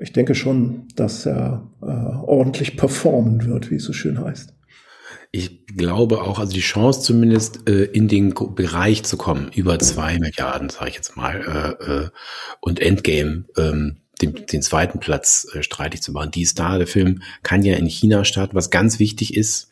ich 0.00 0.12
denke 0.12 0.34
schon, 0.34 0.84
dass 0.96 1.26
er 1.26 1.68
äh, 1.82 1.86
ordentlich 1.86 2.76
performen 2.76 3.44
wird, 3.46 3.70
wie 3.70 3.76
es 3.76 3.84
so 3.84 3.92
schön 3.92 4.20
heißt. 4.20 4.54
Ich 5.30 5.66
glaube 5.66 6.22
auch, 6.22 6.38
also 6.38 6.52
die 6.52 6.60
Chance 6.60 7.02
zumindest 7.02 7.68
äh, 7.68 7.84
in 7.84 8.08
den 8.08 8.32
Bereich 8.32 9.02
zu 9.02 9.18
kommen, 9.18 9.50
über 9.54 9.78
zwei 9.78 10.18
Milliarden, 10.18 10.70
sage 10.70 10.90
ich 10.90 10.96
jetzt 10.96 11.16
mal, 11.16 11.76
äh, 11.80 11.84
äh, 11.84 12.10
und 12.60 12.80
Endgame, 12.80 13.44
ähm, 13.56 13.98
den, 14.22 14.46
den 14.46 14.62
zweiten 14.62 15.00
Platz 15.00 15.46
äh, 15.52 15.62
streitig 15.62 16.02
zu 16.02 16.12
machen. 16.12 16.30
Die 16.30 16.42
ist 16.42 16.58
da. 16.58 16.78
Der 16.78 16.86
Film 16.86 17.22
kann 17.42 17.62
ja 17.62 17.76
in 17.76 17.86
China 17.86 18.24
starten, 18.24 18.56
was 18.56 18.70
ganz 18.70 18.98
wichtig 18.98 19.36
ist. 19.36 19.68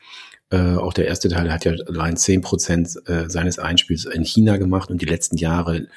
Äh, 0.50 0.76
auch 0.76 0.92
der 0.92 1.06
erste 1.06 1.28
Teil 1.28 1.52
hat 1.52 1.64
ja 1.64 1.72
allein 1.72 2.16
zehn 2.16 2.40
Prozent 2.40 2.90
äh, 3.06 3.28
seines 3.28 3.58
Einspiels 3.58 4.04
in 4.04 4.24
China 4.24 4.58
gemacht 4.58 4.90
und 4.90 5.02
die 5.02 5.06
letzten 5.06 5.36
Jahre 5.36 5.88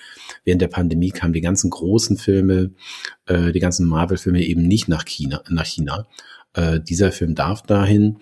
während 0.43 0.62
der 0.62 0.69
Pandemie 0.69 1.12
kamen 1.12 1.34
die 1.34 1.41
ganzen 1.41 1.69
großen 1.69 2.17
Filme, 2.17 2.72
äh, 3.28 3.52
die 3.52 3.60
ganzen 3.60 3.88
Marvel-Filme 3.88 4.41
eben 4.41 4.63
nicht 4.63 4.88
nach 4.88 5.06
China. 5.06 5.43
Nach 5.50 5.65
China. 5.65 6.08
Äh, 6.54 6.80
dieser 6.80 7.12
Film 7.12 7.36
darf 7.36 7.62
dahin 7.62 8.19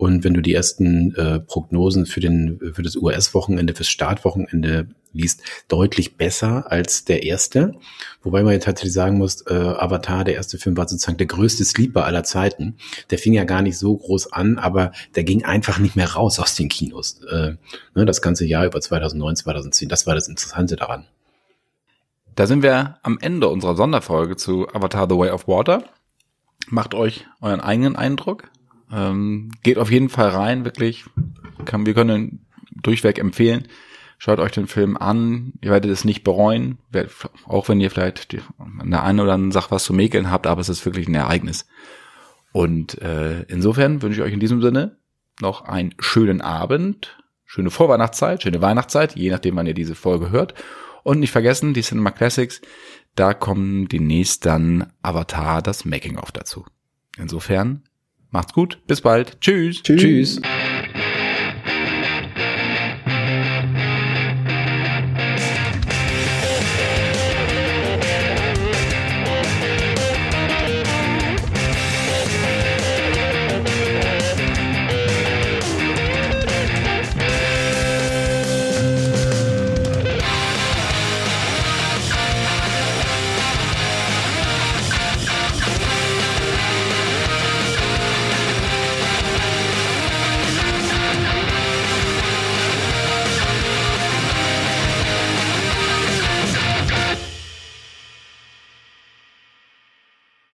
und 0.00 0.24
wenn 0.24 0.32
du 0.32 0.40
die 0.40 0.54
ersten 0.54 1.14
äh, 1.14 1.40
Prognosen 1.40 2.06
für, 2.06 2.20
den, 2.20 2.58
für 2.72 2.80
das 2.80 2.96
US-Wochenende, 2.96 3.74
fürs 3.74 3.90
Startwochenende 3.90 4.88
liest, 5.12 5.42
deutlich 5.68 6.16
besser 6.16 6.72
als 6.72 7.04
der 7.04 7.24
erste. 7.24 7.74
Wobei 8.22 8.42
man 8.42 8.54
jetzt 8.54 8.64
tatsächlich 8.64 8.94
sagen 8.94 9.18
muss, 9.18 9.42
äh, 9.42 9.52
Avatar, 9.52 10.24
der 10.24 10.36
erste 10.36 10.56
Film, 10.56 10.78
war 10.78 10.88
sozusagen 10.88 11.18
der 11.18 11.26
größte 11.26 11.66
Sleeper 11.66 12.06
aller 12.06 12.24
Zeiten. 12.24 12.78
Der 13.10 13.18
fing 13.18 13.34
ja 13.34 13.44
gar 13.44 13.60
nicht 13.60 13.76
so 13.76 13.94
groß 13.94 14.32
an, 14.32 14.56
aber 14.56 14.92
der 15.16 15.24
ging 15.24 15.44
einfach 15.44 15.78
nicht 15.78 15.96
mehr 15.96 16.12
raus 16.12 16.38
aus 16.38 16.54
den 16.54 16.70
Kinos. 16.70 17.20
Äh, 17.30 17.56
ne, 17.94 18.06
das 18.06 18.22
ganze 18.22 18.46
Jahr 18.46 18.64
über 18.64 18.80
2009, 18.80 19.36
2010. 19.36 19.90
Das 19.90 20.06
war 20.06 20.14
das 20.14 20.28
Interessante 20.28 20.76
daran. 20.76 21.04
Da 22.36 22.46
sind 22.46 22.62
wir 22.62 22.96
am 23.02 23.18
Ende 23.20 23.48
unserer 23.48 23.76
Sonderfolge 23.76 24.36
zu 24.36 24.66
Avatar 24.72 25.06
The 25.10 25.18
Way 25.18 25.28
of 25.28 25.46
Water. 25.46 25.84
Macht 26.70 26.94
euch 26.94 27.26
euren 27.42 27.60
eigenen 27.60 27.96
Eindruck. 27.96 28.50
Ähm, 28.92 29.50
geht 29.62 29.78
auf 29.78 29.90
jeden 29.90 30.08
Fall 30.08 30.28
rein, 30.28 30.64
wirklich. 30.64 31.04
Kann, 31.64 31.86
wir 31.86 31.94
können 31.94 32.46
durchweg 32.82 33.18
empfehlen. 33.18 33.68
Schaut 34.18 34.38
euch 34.38 34.52
den 34.52 34.66
Film 34.66 34.96
an. 34.96 35.54
Ihr 35.62 35.70
werdet 35.70 35.90
es 35.90 36.04
nicht 36.04 36.24
bereuen. 36.24 36.78
Auch 37.46 37.68
wenn 37.68 37.80
ihr 37.80 37.90
vielleicht 37.90 38.36
an 38.58 38.90
der 38.90 39.02
einen 39.02 39.20
oder 39.20 39.32
anderen 39.32 39.52
Sache 39.52 39.70
was 39.70 39.84
zu 39.84 39.94
mäkeln 39.94 40.30
habt, 40.30 40.46
aber 40.46 40.60
es 40.60 40.68
ist 40.68 40.84
wirklich 40.84 41.08
ein 41.08 41.14
Ereignis. 41.14 41.66
Und 42.52 43.00
äh, 43.00 43.42
insofern 43.48 44.02
wünsche 44.02 44.20
ich 44.20 44.26
euch 44.26 44.32
in 44.32 44.40
diesem 44.40 44.60
Sinne 44.60 44.98
noch 45.40 45.62
einen 45.62 45.94
schönen 46.00 46.40
Abend, 46.40 47.18
schöne 47.46 47.70
Vorweihnachtszeit, 47.70 48.42
schöne 48.42 48.60
Weihnachtszeit, 48.60 49.16
je 49.16 49.30
nachdem, 49.30 49.56
wann 49.56 49.66
ihr 49.66 49.74
diese 49.74 49.94
Folge 49.94 50.30
hört. 50.30 50.54
Und 51.02 51.20
nicht 51.20 51.32
vergessen, 51.32 51.72
die 51.72 51.80
Cinema 51.80 52.10
Classics, 52.10 52.60
da 53.14 53.32
kommen 53.32 53.88
demnächst 53.88 54.44
dann 54.44 54.92
Avatar, 55.02 55.62
das 55.62 55.86
Making-of 55.86 56.30
dazu. 56.30 56.66
Insofern 57.16 57.84
Macht's 58.30 58.52
gut, 58.52 58.78
bis 58.86 59.00
bald. 59.00 59.40
Tschüss. 59.40 59.82
Tschüss. 59.82 60.00
Tschüss. 60.00 60.40